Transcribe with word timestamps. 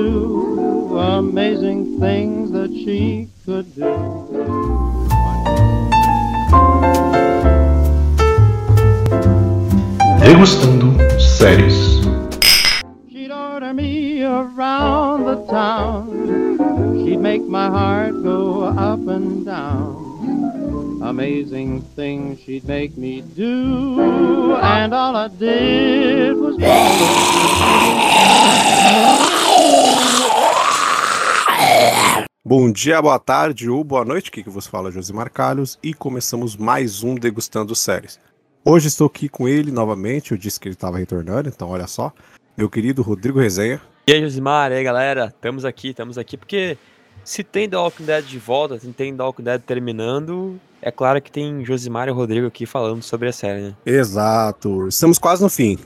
two, 0.00 0.98
amazing 0.98 2.00
things 2.00 2.50
that 2.52 2.70
she 2.70 3.28
could 3.44 3.66
do. 3.74 3.92
Degustando 10.24 10.88
séries. 11.36 11.78
She'd 13.10 13.32
order 13.32 13.72
me 13.74 14.22
around 14.22 15.24
the 15.24 15.38
town. 15.46 17.04
She'd 17.04 17.20
make 17.20 17.42
my 17.42 17.68
heart 17.68 18.14
go 18.22 18.64
up 18.64 19.06
and 19.16 19.44
down. 19.44 19.98
Amazing 21.02 21.82
things 21.96 22.40
she'd 22.40 22.66
make 22.66 22.96
me 22.96 23.22
do. 23.22 24.54
And 24.62 24.94
all 24.94 25.16
I 25.16 25.28
did 25.28 26.36
was 26.36 26.56
Bom 32.50 32.68
dia, 32.68 33.00
boa 33.00 33.16
tarde 33.16 33.70
ou 33.70 33.84
boa 33.84 34.04
noite, 34.04 34.28
aqui 34.28 34.42
que 34.42 34.50
você 34.50 34.68
fala 34.68 34.90
Josimar 34.90 35.30
Carlos 35.30 35.78
e 35.80 35.94
começamos 35.94 36.56
mais 36.56 37.04
um 37.04 37.14
Degustando 37.14 37.76
Séries. 37.76 38.18
Hoje 38.64 38.88
estou 38.88 39.06
aqui 39.06 39.28
com 39.28 39.46
ele 39.46 39.70
novamente, 39.70 40.32
eu 40.32 40.36
disse 40.36 40.58
que 40.58 40.66
ele 40.66 40.74
estava 40.74 40.98
retornando, 40.98 41.48
então 41.48 41.68
olha 41.68 41.86
só, 41.86 42.12
meu 42.56 42.68
querido 42.68 43.02
Rodrigo 43.02 43.38
Resenha. 43.38 43.80
E 44.04 44.12
aí, 44.12 44.20
Josimar, 44.20 44.72
e 44.72 44.74
aí, 44.74 44.82
galera? 44.82 45.26
Estamos 45.26 45.64
aqui, 45.64 45.90
estamos 45.90 46.18
aqui 46.18 46.36
porque 46.36 46.76
se 47.22 47.44
tem 47.44 47.70
The 47.70 47.76
Walking 47.76 48.04
Dead 48.04 48.24
de 48.24 48.38
volta, 48.40 48.80
se 48.80 48.88
tem 48.88 49.16
The 49.16 49.22
Walking 49.22 49.44
Dead 49.44 49.62
terminando, 49.62 50.60
é 50.82 50.90
claro 50.90 51.22
que 51.22 51.30
tem 51.30 51.64
Josimar 51.64 52.08
e 52.08 52.10
Rodrigo 52.10 52.48
aqui 52.48 52.66
falando 52.66 53.00
sobre 53.00 53.28
a 53.28 53.32
série, 53.32 53.62
né? 53.62 53.76
Exato, 53.86 54.88
estamos 54.88 55.20
quase 55.20 55.40
no 55.40 55.48
fim, 55.48 55.78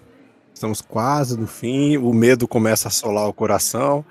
estamos 0.54 0.80
quase 0.80 1.38
no 1.38 1.46
fim, 1.46 1.98
o 1.98 2.10
medo 2.14 2.48
começa 2.48 2.88
a 2.88 2.90
assolar 2.90 3.28
o 3.28 3.34
coração, 3.34 4.02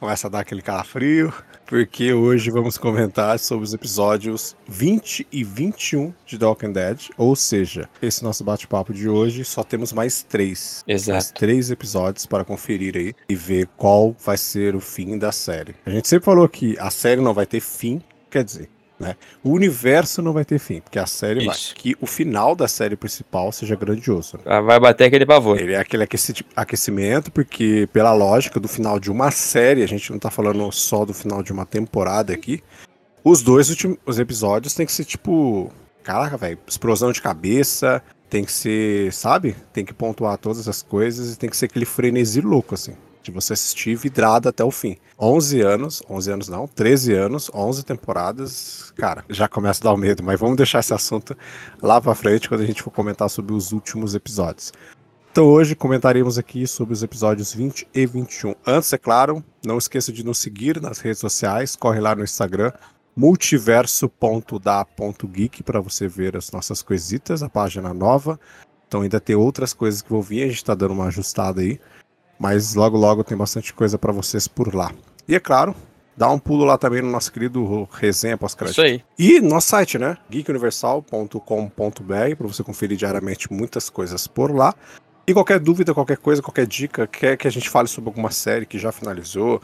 começa 0.00 0.26
a 0.26 0.30
dar 0.30 0.40
aquele 0.40 0.62
calafrio, 0.62 1.32
porque 1.66 2.12
hoje 2.12 2.50
vamos 2.50 2.76
comentar 2.76 3.38
sobre 3.38 3.64
os 3.64 3.74
episódios 3.74 4.56
20 4.68 5.26
e 5.30 5.44
21 5.44 6.12
de 6.26 6.38
The 6.38 6.46
Walking 6.46 6.72
Dead, 6.72 7.08
ou 7.16 7.34
seja, 7.34 7.88
esse 8.00 8.22
nosso 8.22 8.44
bate-papo 8.44 8.92
de 8.92 9.08
hoje 9.08 9.44
só 9.44 9.62
temos 9.62 9.92
mais 9.92 10.22
três. 10.22 10.84
Mais 10.86 11.08
Exato. 11.08 11.34
três 11.34 11.70
episódios 11.70 12.26
para 12.26 12.44
conferir 12.44 12.96
aí 12.96 13.14
e 13.28 13.34
ver 13.34 13.68
qual 13.76 14.14
vai 14.24 14.36
ser 14.36 14.74
o 14.74 14.80
fim 14.80 15.18
da 15.18 15.32
série. 15.32 15.74
A 15.86 15.90
gente 15.90 16.08
sempre 16.08 16.24
falou 16.24 16.48
que 16.48 16.76
a 16.78 16.90
série 16.90 17.20
não 17.20 17.34
vai 17.34 17.46
ter 17.46 17.60
fim, 17.60 18.00
quer 18.30 18.44
dizer, 18.44 18.68
né? 19.02 19.16
O 19.44 19.50
universo 19.50 20.22
não 20.22 20.32
vai 20.32 20.44
ter 20.44 20.58
fim, 20.58 20.80
porque 20.80 20.98
a 20.98 21.06
série 21.06 21.44
vai. 21.44 21.54
Isso. 21.54 21.74
Que 21.74 21.94
o 22.00 22.06
final 22.06 22.54
da 22.56 22.66
série 22.68 22.96
principal 22.96 23.52
seja 23.52 23.76
grandioso. 23.76 24.36
né? 24.38 24.42
Ah, 24.46 24.60
Vai 24.60 24.80
bater 24.80 25.04
aquele 25.04 25.26
pavor. 25.26 25.58
Ele 25.60 25.72
é 25.74 25.78
aquele 25.78 26.04
aqueci- 26.04 26.44
aquecimento, 26.56 27.30
porque 27.30 27.88
pela 27.92 28.12
lógica 28.14 28.58
do 28.58 28.68
final 28.68 28.98
de 28.98 29.10
uma 29.10 29.30
série, 29.30 29.82
a 29.82 29.88
gente 29.88 30.10
não 30.10 30.18
tá 30.18 30.30
falando 30.30 30.70
só 30.72 31.04
do 31.04 31.12
final 31.12 31.42
de 31.42 31.52
uma 31.52 31.66
temporada 31.66 32.32
aqui. 32.32 32.62
Os 33.24 33.42
dois 33.42 33.68
últimos 33.70 34.18
episódios 34.18 34.74
tem 34.74 34.86
que 34.86 34.92
ser 34.92 35.04
tipo. 35.04 35.70
Caraca, 36.02 36.36
velho, 36.36 36.58
explosão 36.66 37.12
de 37.12 37.20
cabeça. 37.20 38.02
Tem 38.28 38.44
que 38.44 38.50
ser, 38.52 39.12
sabe? 39.12 39.54
Tem 39.74 39.84
que 39.84 39.92
pontuar 39.92 40.38
todas 40.38 40.66
as 40.66 40.80
coisas 40.82 41.34
e 41.34 41.38
tem 41.38 41.50
que 41.50 41.56
ser 41.56 41.66
aquele 41.66 41.84
frenesi 41.84 42.40
louco, 42.40 42.74
assim. 42.74 42.94
De 43.22 43.30
você 43.30 43.52
assistir 43.52 43.94
vidrado 43.94 44.48
até 44.48 44.64
o 44.64 44.70
fim. 44.70 44.96
11 45.18 45.60
anos, 45.60 46.02
11 46.10 46.32
anos 46.32 46.48
não, 46.48 46.66
13 46.66 47.12
anos, 47.12 47.50
11 47.54 47.84
temporadas. 47.84 48.92
Cara, 48.96 49.24
já 49.28 49.48
começa 49.48 49.80
a 49.82 49.84
dar 49.84 49.92
o 49.92 49.96
medo, 49.96 50.22
mas 50.22 50.40
vamos 50.40 50.56
deixar 50.56 50.80
esse 50.80 50.92
assunto 50.92 51.36
lá 51.80 52.00
pra 52.00 52.14
frente 52.14 52.48
quando 52.48 52.62
a 52.62 52.66
gente 52.66 52.82
for 52.82 52.90
comentar 52.90 53.30
sobre 53.30 53.54
os 53.54 53.72
últimos 53.72 54.14
episódios. 54.14 54.72
Então 55.32 55.46
hoje 55.46 55.74
comentaremos 55.74 56.36
aqui 56.36 56.66
sobre 56.66 56.92
os 56.92 57.02
episódios 57.02 57.54
20 57.54 57.88
e 57.94 58.04
21. 58.04 58.54
Antes, 58.66 58.92
é 58.92 58.98
claro, 58.98 59.42
não 59.64 59.78
esqueça 59.78 60.12
de 60.12 60.22
nos 60.22 60.36
seguir 60.36 60.78
nas 60.78 60.98
redes 60.98 61.20
sociais, 61.20 61.74
corre 61.74 62.00
lá 62.00 62.14
no 62.14 62.22
Instagram, 62.22 62.70
multiverso.da.geek 63.16 65.62
para 65.62 65.80
você 65.80 66.06
ver 66.06 66.36
as 66.36 66.50
nossas 66.50 66.82
coisitas, 66.82 67.42
a 67.42 67.48
página 67.48 67.94
nova. 67.94 68.38
Então 68.86 69.00
ainda 69.00 69.18
tem 69.18 69.34
outras 69.34 69.72
coisas 69.72 70.02
que 70.02 70.10
vão 70.10 70.20
vir, 70.20 70.42
a 70.42 70.48
gente 70.48 70.56
está 70.56 70.74
dando 70.74 70.92
uma 70.92 71.06
ajustada 71.06 71.62
aí, 71.62 71.80
mas 72.42 72.74
logo 72.74 72.98
logo 72.98 73.22
tem 73.22 73.38
bastante 73.38 73.72
coisa 73.72 73.96
para 73.96 74.10
vocês 74.10 74.48
por 74.48 74.74
lá. 74.74 74.90
E 75.28 75.34
é 75.36 75.38
claro, 75.38 75.76
dá 76.16 76.28
um 76.28 76.40
pulo 76.40 76.64
lá 76.64 76.76
também 76.76 77.00
no 77.00 77.08
nosso 77.08 77.32
querido 77.32 77.88
resenha 77.92 78.36
pós-crédito. 78.36 78.72
Isso 78.72 78.82
aí. 78.82 79.00
E 79.16 79.40
nosso 79.40 79.68
site, 79.68 79.96
né? 79.96 80.18
geekuniversal.com.br 80.28 81.38
para 82.36 82.46
você 82.48 82.64
conferir 82.64 82.98
diariamente 82.98 83.52
muitas 83.52 83.88
coisas 83.88 84.26
por 84.26 84.52
lá. 84.52 84.74
E 85.24 85.32
qualquer 85.32 85.60
dúvida, 85.60 85.94
qualquer 85.94 86.16
coisa, 86.16 86.42
qualquer 86.42 86.66
dica, 86.66 87.06
quer 87.06 87.36
que 87.36 87.46
a 87.46 87.50
gente 87.50 87.70
fale 87.70 87.86
sobre 87.86 88.10
alguma 88.10 88.32
série 88.32 88.66
que 88.66 88.76
já 88.76 88.90
finalizou. 88.90 89.62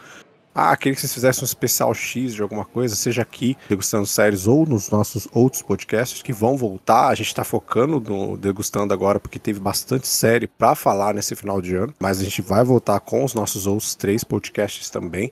Ah, 0.60 0.76
queria 0.76 0.92
que 0.92 1.00
vocês 1.00 1.14
fizessem 1.14 1.44
um 1.44 1.46
especial 1.46 1.94
X 1.94 2.34
de 2.34 2.42
alguma 2.42 2.64
coisa, 2.64 2.96
seja 2.96 3.22
aqui, 3.22 3.56
degustando 3.68 4.04
séries 4.04 4.48
ou 4.48 4.66
nos 4.66 4.90
nossos 4.90 5.28
outros 5.32 5.62
podcasts 5.62 6.20
que 6.20 6.32
vão 6.32 6.56
voltar. 6.56 7.06
A 7.06 7.14
gente 7.14 7.32
tá 7.32 7.44
focando 7.44 8.00
no 8.00 8.36
degustando 8.36 8.92
agora 8.92 9.20
porque 9.20 9.38
teve 9.38 9.60
bastante 9.60 10.08
série 10.08 10.48
para 10.48 10.74
falar 10.74 11.14
nesse 11.14 11.36
final 11.36 11.62
de 11.62 11.76
ano, 11.76 11.94
mas 12.00 12.20
a 12.20 12.24
gente 12.24 12.42
vai 12.42 12.64
voltar 12.64 12.98
com 12.98 13.22
os 13.22 13.34
nossos 13.34 13.68
outros 13.68 13.94
três 13.94 14.24
podcasts 14.24 14.90
também. 14.90 15.30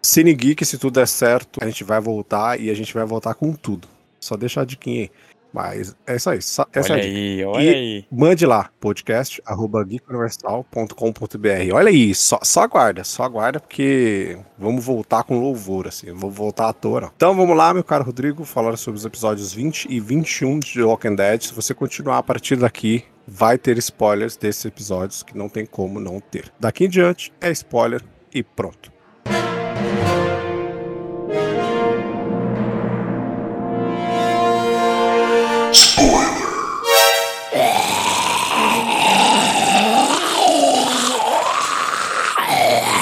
Cine 0.00 0.32
Geek, 0.32 0.64
se 0.64 0.78
tudo 0.78 0.94
der 0.94 1.06
certo, 1.06 1.62
a 1.62 1.66
gente 1.66 1.84
vai 1.84 2.00
voltar 2.00 2.58
e 2.58 2.70
a 2.70 2.74
gente 2.74 2.94
vai 2.94 3.04
voltar 3.04 3.34
com 3.34 3.52
tudo. 3.52 3.86
Só 4.18 4.38
deixar 4.38 4.62
a 4.62 4.64
diquinha 4.64 5.02
aí. 5.02 5.10
Mas 5.52 5.94
é 6.06 6.16
isso 6.16 6.30
aí. 6.30 6.38
Essa 6.38 6.62
Olha 6.64 6.70
é 6.74 6.78
a 6.78 6.82
dica. 6.82 6.94
aí, 6.94 7.44
olha 7.44 7.62
E- 7.62 7.74
aí. 7.74 8.04
Mande 8.10 8.46
lá, 8.46 8.70
podcast, 8.80 9.42
arroba 9.44 9.84
geekuniversal.com.br. 9.84 11.74
Olha 11.74 11.88
aí, 11.88 12.14
só, 12.14 12.38
só 12.42 12.62
aguarda, 12.62 13.04
só 13.04 13.22
aguarda, 13.24 13.60
porque 13.60 14.38
vamos 14.58 14.84
voltar 14.84 15.24
com 15.24 15.38
louvor, 15.38 15.86
assim, 15.88 16.06
vamos 16.12 16.34
voltar 16.34 16.68
à 16.68 16.72
toa. 16.72 17.00
não. 17.02 17.10
Então 17.16 17.34
vamos 17.36 17.56
lá, 17.56 17.72
meu 17.74 17.84
caro 17.84 18.04
Rodrigo, 18.04 18.44
falar 18.44 18.76
sobre 18.76 18.98
os 18.98 19.04
episódios 19.04 19.52
20 19.52 19.86
e 19.90 20.00
21 20.00 20.58
de 20.58 20.74
The 20.74 20.82
Walking 20.84 21.14
Dead. 21.16 21.42
Se 21.42 21.54
você 21.54 21.74
continuar 21.74 22.18
a 22.18 22.22
partir 22.22 22.56
daqui, 22.56 23.04
vai 23.26 23.56
ter 23.58 23.76
spoilers 23.78 24.36
desses 24.36 24.64
episódios, 24.64 25.22
que 25.22 25.36
não 25.36 25.48
tem 25.48 25.64
como 25.66 26.00
não 26.00 26.20
ter. 26.20 26.52
Daqui 26.58 26.84
em 26.84 26.88
diante, 26.88 27.32
é 27.40 27.50
spoiler 27.50 28.02
e 28.34 28.42
pronto. 28.42 28.91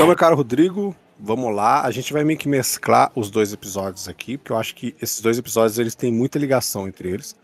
Então, 0.00 0.08
meu 0.08 0.16
caro 0.16 0.34
Rodrigo, 0.34 0.96
vamos 1.18 1.54
lá. 1.54 1.82
A 1.82 1.90
gente 1.90 2.10
vai 2.10 2.24
meio 2.24 2.38
que 2.38 2.48
mesclar 2.48 3.12
os 3.14 3.30
dois 3.30 3.52
episódios 3.52 4.08
aqui, 4.08 4.38
porque 4.38 4.50
eu 4.50 4.56
acho 4.56 4.74
que 4.74 4.96
esses 4.98 5.20
dois 5.20 5.36
episódios 5.36 5.78
eles 5.78 5.94
têm 5.94 6.10
muita 6.10 6.38
ligação 6.38 6.88
entre 6.88 7.10
eles. 7.10 7.36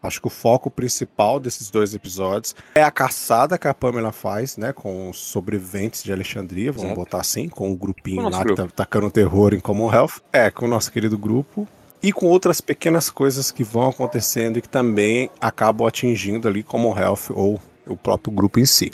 Acho 0.00 0.20
que 0.20 0.28
o 0.28 0.30
foco 0.30 0.70
principal 0.70 1.40
desses 1.40 1.72
dois 1.72 1.92
episódios 1.92 2.54
é 2.76 2.84
a 2.84 2.90
caçada 2.92 3.58
que 3.58 3.66
a 3.66 3.74
Pamela 3.74 4.12
faz, 4.12 4.56
né, 4.56 4.72
com 4.72 5.10
os 5.10 5.18
sobreviventes 5.18 6.04
de 6.04 6.12
Alexandria, 6.12 6.70
vamos 6.70 6.84
Exato. 6.92 7.00
botar 7.00 7.20
assim, 7.20 7.48
com 7.48 7.72
o 7.72 7.76
grupinho 7.76 8.20
o 8.22 8.28
lá 8.28 8.44
grupo. 8.44 8.62
que 8.62 8.68
tá 8.68 8.76
tacando 8.76 9.10
terror 9.10 9.52
em 9.52 9.58
Commonwealth. 9.58 10.20
É, 10.32 10.52
com 10.52 10.66
o 10.66 10.68
nosso 10.68 10.92
querido 10.92 11.18
grupo. 11.18 11.66
E 12.00 12.12
com 12.12 12.26
outras 12.26 12.60
pequenas 12.60 13.10
coisas 13.10 13.50
que 13.50 13.64
vão 13.64 13.88
acontecendo 13.88 14.56
e 14.56 14.62
que 14.62 14.68
também 14.68 15.30
acabam 15.40 15.84
atingindo 15.84 16.46
ali 16.46 16.62
Commonwealth 16.62 17.30
ou 17.30 17.60
o 17.88 17.96
próprio 17.96 18.32
grupo 18.32 18.60
em 18.60 18.66
si. 18.66 18.92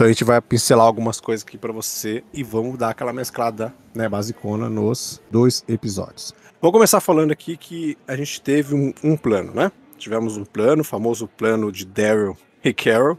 Então 0.00 0.06
a 0.06 0.12
gente 0.12 0.24
vai 0.24 0.40
pincelar 0.40 0.86
algumas 0.86 1.20
coisas 1.20 1.44
aqui 1.46 1.58
pra 1.58 1.74
você 1.74 2.24
e 2.32 2.42
vamos 2.42 2.78
dar 2.78 2.88
aquela 2.88 3.12
mesclada, 3.12 3.70
né, 3.94 4.08
basicona 4.08 4.66
nos 4.66 5.20
dois 5.30 5.62
episódios. 5.68 6.32
Vou 6.58 6.72
começar 6.72 7.00
falando 7.00 7.32
aqui 7.32 7.54
que 7.54 7.98
a 8.08 8.16
gente 8.16 8.40
teve 8.40 8.74
um, 8.74 8.94
um 9.04 9.14
plano, 9.14 9.52
né? 9.52 9.70
Tivemos 9.98 10.38
um 10.38 10.44
plano, 10.46 10.80
o 10.80 10.84
famoso 10.86 11.28
plano 11.28 11.70
de 11.70 11.84
Daryl 11.84 12.34
e 12.64 12.72
Carol. 12.72 13.18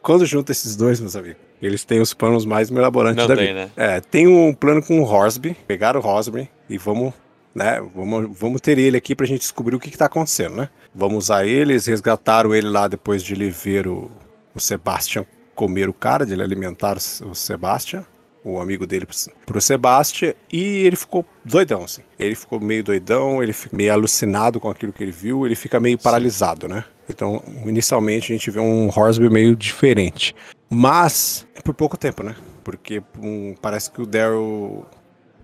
Quando 0.00 0.24
junta 0.24 0.50
esses 0.50 0.74
dois, 0.74 0.98
meus 0.98 1.14
amigos, 1.14 1.36
eles 1.60 1.84
têm 1.84 2.00
os 2.00 2.14
planos 2.14 2.46
mais 2.46 2.70
mirabolantes 2.70 3.18
Não 3.18 3.28
da 3.28 3.36
tem, 3.36 3.48
vida. 3.48 3.66
né? 3.66 3.70
É, 3.76 4.00
tem 4.00 4.26
um 4.26 4.54
plano 4.54 4.82
com 4.82 5.00
o 5.00 5.04
Horsby, 5.04 5.54
pegaram 5.66 6.00
o 6.00 6.06
Horsby 6.06 6.48
e 6.70 6.78
vamos, 6.78 7.12
né, 7.54 7.86
vamos, 7.94 8.30
vamos 8.34 8.62
ter 8.62 8.78
ele 8.78 8.96
aqui 8.96 9.14
pra 9.14 9.26
gente 9.26 9.40
descobrir 9.40 9.76
o 9.76 9.78
que 9.78 9.90
que 9.90 9.98
tá 9.98 10.06
acontecendo, 10.06 10.56
né? 10.56 10.70
Vamos 10.94 11.24
usar 11.24 11.44
ele, 11.44 11.74
eles 11.74 11.84
resgataram 11.84 12.54
ele 12.54 12.70
lá 12.70 12.88
depois 12.88 13.22
de 13.22 13.34
ele 13.34 13.50
ver 13.50 13.86
o, 13.86 14.10
o 14.54 14.58
Sebastian 14.58 15.26
comer 15.54 15.88
o 15.88 15.92
cara, 15.94 16.26
de 16.26 16.32
ele 16.32 16.42
alimentar 16.42 16.96
o 16.96 17.34
Sebastian, 17.34 18.04
o 18.44 18.60
amigo 18.60 18.86
dele 18.86 19.06
pro- 19.46 19.60
Sebastian, 19.60 20.34
e 20.52 20.62
ele 20.86 20.96
ficou 20.96 21.24
doidão, 21.44 21.84
assim. 21.84 22.02
Ele 22.18 22.34
ficou 22.34 22.60
meio 22.60 22.84
doidão, 22.84 23.42
ele 23.42 23.52
fica 23.54 23.74
meio 23.74 23.92
alucinado 23.92 24.60
com 24.60 24.68
aquilo 24.68 24.92
que 24.92 25.02
ele 25.02 25.12
viu, 25.12 25.46
ele 25.46 25.54
fica 25.54 25.80
meio 25.80 25.98
paralisado, 25.98 26.68
né? 26.68 26.84
Então, 27.08 27.42
inicialmente 27.64 28.32
a 28.32 28.36
gente 28.36 28.50
vê 28.50 28.60
um 28.60 28.88
Horsby 28.88 29.30
meio 29.30 29.56
diferente. 29.56 30.34
Mas 30.68 31.46
é 31.54 31.60
por 31.60 31.72
pouco 31.74 31.96
tempo, 31.96 32.22
né? 32.22 32.34
Porque 32.62 33.02
um, 33.18 33.54
parece 33.60 33.90
que 33.90 34.00
o 34.02 34.06
Daryl 34.06 34.84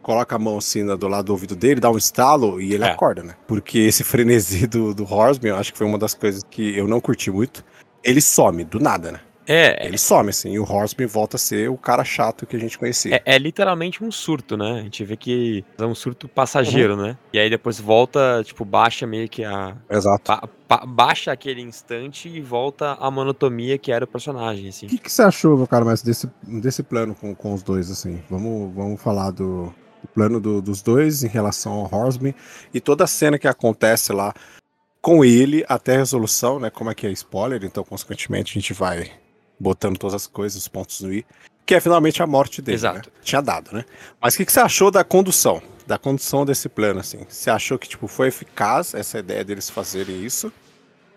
coloca 0.02 0.34
a 0.34 0.38
mão 0.38 0.56
assim 0.58 0.84
do 0.96 1.08
lado 1.08 1.26
do 1.26 1.32
ouvido 1.32 1.54
dele, 1.54 1.78
dá 1.80 1.90
um 1.90 1.98
estalo 1.98 2.60
e 2.60 2.72
ele 2.74 2.84
É. 2.84 2.90
acorda, 2.90 3.22
né? 3.22 3.34
Porque 3.46 3.78
esse 3.78 4.02
frenesi 4.02 4.66
do, 4.66 4.94
do 4.94 5.04
Horsby, 5.04 5.48
eu 5.48 5.56
acho 5.56 5.72
que 5.72 5.78
foi 5.78 5.86
uma 5.86 5.98
das 5.98 6.14
coisas 6.14 6.42
que 6.50 6.76
eu 6.76 6.88
não 6.88 7.00
curti 7.00 7.30
muito. 7.30 7.64
Ele 8.02 8.20
some, 8.20 8.64
do 8.64 8.80
nada, 8.80 9.12
né? 9.12 9.20
É, 9.52 9.84
Ele 9.84 9.98
some, 9.98 10.30
assim, 10.30 10.52
e 10.52 10.58
o 10.60 10.62
Horseman 10.62 11.08
volta 11.08 11.36
a 11.36 11.38
ser 11.38 11.68
o 11.68 11.76
cara 11.76 12.04
chato 12.04 12.46
que 12.46 12.54
a 12.54 12.58
gente 12.58 12.78
conhecia. 12.78 13.16
é, 13.16 13.34
é 13.34 13.38
literalmente 13.38 14.04
um 14.04 14.12
surto, 14.12 14.56
né? 14.56 14.78
A 14.78 14.82
gente 14.82 15.04
vê 15.04 15.16
que 15.16 15.64
é 15.76 15.84
um 15.84 15.94
surto 15.94 16.28
passageiro, 16.28 16.96
né? 16.96 17.18
E 17.32 17.38
aí 17.38 17.50
depois 17.50 17.80
volta, 17.80 18.42
tipo, 18.44 18.64
baixa 18.64 19.06
meio 19.08 19.28
que 19.28 19.42
a. 19.44 19.76
Exato. 19.90 20.22
ba- 20.30 20.48
ba- 20.68 20.86
baixa 20.86 21.32
aquele 21.32 21.60
instante 21.62 22.28
e 22.28 22.40
volta 22.40 22.96
a 23.00 23.10
monotonia 23.10 23.76
que 23.76 23.90
era 23.90 24.04
o 24.04 24.08
personagem, 24.08 24.68
assim. 24.68 24.86
O 24.86 24.88
que, 24.88 24.98
que 24.98 25.10
você 25.10 25.22
achou, 25.22 25.56
meu 25.56 25.66
cara, 25.66 25.84
mais 25.84 26.00
desse, 26.00 26.30
desse 26.44 26.84
plano 26.84 27.12
com, 27.14 27.34
com 27.34 27.52
os 27.52 27.62
dois, 27.64 27.90
assim? 27.90 28.22
Vamos, 28.30 28.72
vamos 28.72 29.02
falar 29.02 29.32
do, 29.32 29.64
do 30.00 30.08
plano 30.14 30.38
do- 30.40 30.62
dos 30.62 30.80
dois 30.80 31.24
em 31.24 31.28
relação 31.28 31.72
ao 31.72 31.92
Horseman 31.92 32.34
e 32.72 32.80
toda 32.80 33.02
a 33.02 33.08
cena 33.08 33.36
que 33.36 33.48
acontece 33.48 34.12
lá 34.12 34.32
com 35.02 35.24
ele 35.24 35.64
até 35.68 35.96
a 35.96 35.98
resolução, 35.98 36.60
né? 36.60 36.70
Como 36.70 36.88
é 36.90 36.94
que 36.94 37.04
é 37.06 37.10
spoiler, 37.10 37.64
então, 37.64 37.82
consequentemente, 37.82 38.52
a 38.56 38.60
gente 38.60 38.72
vai 38.72 39.10
botando 39.60 39.98
todas 39.98 40.14
as 40.14 40.26
coisas, 40.26 40.56
os 40.62 40.66
pontos 40.68 41.00
no 41.02 41.12
i, 41.12 41.24
que 41.66 41.74
é 41.74 41.80
finalmente 41.80 42.22
a 42.22 42.26
morte 42.26 42.60
dele, 42.62 42.76
Exato. 42.76 43.10
né? 43.10 43.14
Tinha 43.22 43.40
dado, 43.42 43.70
né? 43.72 43.84
Mas 44.20 44.34
o 44.34 44.38
que, 44.38 44.46
que 44.46 44.52
você 44.52 44.60
achou 44.60 44.90
da 44.90 45.04
condução? 45.04 45.62
Da 45.86 45.98
condução 45.98 46.44
desse 46.46 46.68
plano, 46.68 47.00
assim? 47.00 47.24
Você 47.28 47.50
achou 47.50 47.78
que, 47.78 47.88
tipo, 47.88 48.08
foi 48.08 48.28
eficaz 48.28 48.94
essa 48.94 49.18
ideia 49.18 49.44
deles 49.44 49.68
fazerem 49.68 50.24
isso? 50.24 50.52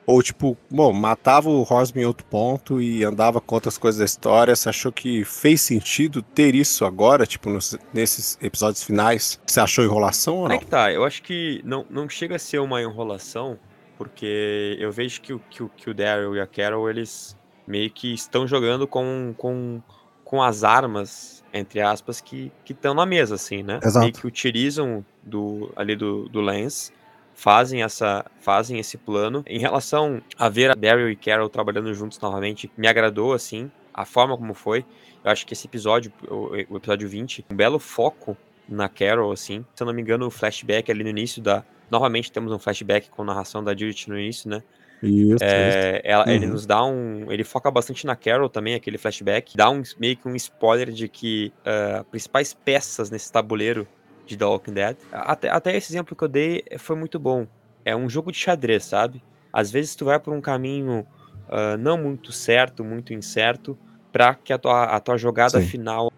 Ou, 0.05 0.21
tipo, 0.21 0.57
bom, 0.69 0.91
matava 0.91 1.49
o 1.49 1.61
Horseman 1.61 2.03
em 2.03 2.05
outro 2.05 2.25
ponto 2.25 2.81
e 2.81 3.05
andava 3.05 3.39
com 3.39 3.55
outras 3.55 3.77
coisas 3.77 3.99
da 3.99 4.03
história. 4.05 4.53
Você 4.53 4.67
achou 4.67 4.91
que 4.91 5.23
fez 5.23 5.61
sentido 5.61 6.21
ter 6.21 6.53
isso 6.55 6.83
agora, 6.83 7.25
tipo, 7.25 7.49
nos- 7.49 7.77
nesses 7.93 8.37
episódios 8.41 8.83
finais? 8.83 9.39
Você 9.45 9.61
achou 9.61 9.83
enrolação 9.85 10.35
ou 10.39 10.49
não? 10.49 10.59
que 10.59 10.65
tá, 10.65 10.91
eu 10.91 11.05
acho 11.05 11.23
que 11.23 11.61
não, 11.63 11.85
não 11.89 12.09
chega 12.09 12.35
a 12.35 12.39
ser 12.39 12.59
uma 12.59 12.81
enrolação, 12.81 13.57
porque 13.97 14.75
eu 14.77 14.91
vejo 14.91 15.21
que, 15.21 15.33
o- 15.33 15.41
que, 15.49 15.63
o- 15.63 15.69
que 15.69 15.89
o 15.89 15.93
Daryl 15.93 16.35
e 16.35 16.41
a 16.41 16.47
Carol, 16.47 16.89
eles 16.89 17.35
meio 17.65 17.89
que 17.89 18.13
estão 18.13 18.47
jogando 18.47 18.87
com, 18.87 19.33
com, 19.37 19.81
com 20.23 20.41
as 20.41 20.63
armas, 20.63 21.43
entre 21.53 21.81
aspas, 21.81 22.21
que 22.21 22.51
estão 22.69 22.93
na 22.93 23.05
mesa, 23.05 23.35
assim, 23.35 23.63
né? 23.63 23.79
Exato. 23.83 23.99
Meio 23.99 24.13
que 24.13 24.27
utilizam 24.27 25.05
do, 25.21 25.71
ali 25.75 25.95
do, 25.95 26.27
do 26.29 26.41
Lance, 26.41 26.91
fazem, 27.33 27.83
essa, 27.83 28.25
fazem 28.39 28.79
esse 28.79 28.97
plano. 28.97 29.43
Em 29.47 29.59
relação 29.59 30.21
a 30.37 30.49
ver 30.49 30.71
a 30.71 30.75
Daryl 30.75 31.09
e 31.09 31.15
Carol 31.15 31.49
trabalhando 31.49 31.93
juntos 31.93 32.19
novamente, 32.19 32.71
me 32.77 32.87
agradou, 32.87 33.33
assim, 33.33 33.71
a 33.93 34.05
forma 34.05 34.37
como 34.37 34.53
foi. 34.53 34.85
Eu 35.23 35.31
acho 35.31 35.45
que 35.45 35.53
esse 35.53 35.67
episódio, 35.67 36.11
o, 36.29 36.49
o 36.69 36.77
episódio 36.77 37.07
20, 37.07 37.45
um 37.49 37.55
belo 37.55 37.79
foco 37.79 38.37
na 38.67 38.89
Carol, 38.89 39.31
assim. 39.31 39.65
Se 39.75 39.83
eu 39.83 39.87
não 39.87 39.93
me 39.93 40.01
engano, 40.01 40.25
o 40.25 40.31
flashback 40.31 40.91
ali 40.91 41.03
no 41.03 41.09
início 41.09 41.41
da. 41.41 41.63
Novamente 41.89 42.31
temos 42.31 42.51
um 42.51 42.59
flashback 42.59 43.09
com 43.09 43.23
narração 43.23 43.63
da 43.63 43.71
Judith 43.71 44.07
no 44.07 44.17
início, 44.17 44.49
né? 44.49 44.63
Isso, 45.03 45.33
isso. 45.35 45.43
É, 45.43 46.01
ela- 46.03 46.29
Ele 46.31 46.45
Uhum. 46.45 46.53
nos 46.53 46.65
dá 46.65 46.83
um. 46.85 47.31
Ele 47.31 47.43
foca 47.43 47.69
bastante 47.69 48.05
na 48.05 48.15
Carol 48.15 48.49
também, 48.49 48.73
aquele 48.75 48.97
flashback. 48.97 49.55
Dá 49.57 49.69
um, 49.69 49.81
meio 49.99 50.15
que 50.17 50.27
um 50.27 50.35
spoiler 50.35 50.91
de 50.91 51.07
que 51.09 51.51
ah, 51.65 52.05
principais 52.09 52.53
peças 52.53 53.09
nesse 53.09 53.31
tabuleiro 53.31 53.87
de 54.25 54.37
The 54.37 54.45
Walking 54.45 54.73
Dead. 54.73 54.97
Até, 55.11 55.49
até 55.49 55.75
esse 55.75 55.91
exemplo 55.91 56.15
que 56.15 56.23
eu 56.23 56.27
dei 56.29 56.63
foi 56.77 56.95
muito 56.95 57.19
bom. 57.19 57.45
É 57.83 57.95
um 57.95 58.09
jogo 58.09 58.31
de 58.31 58.37
xadrez, 58.37 58.85
sabe? 58.85 59.21
Às 59.51 59.69
vezes 59.69 59.95
tu 59.95 60.05
vai 60.05 60.19
por 60.19 60.33
um 60.33 60.39
caminho 60.41 61.05
ah, 61.49 61.75
não 61.77 61.97
muito 61.97 62.31
certo, 62.31 62.83
muito 62.83 63.13
incerto, 63.13 63.77
pra 64.11 64.33
que 64.35 64.53
a 64.53 64.57
tua, 64.57 64.85
a 64.85 64.99
tua 64.99 65.17
jogada 65.17 65.59
Sim. 65.59 65.67
final 65.67 66.11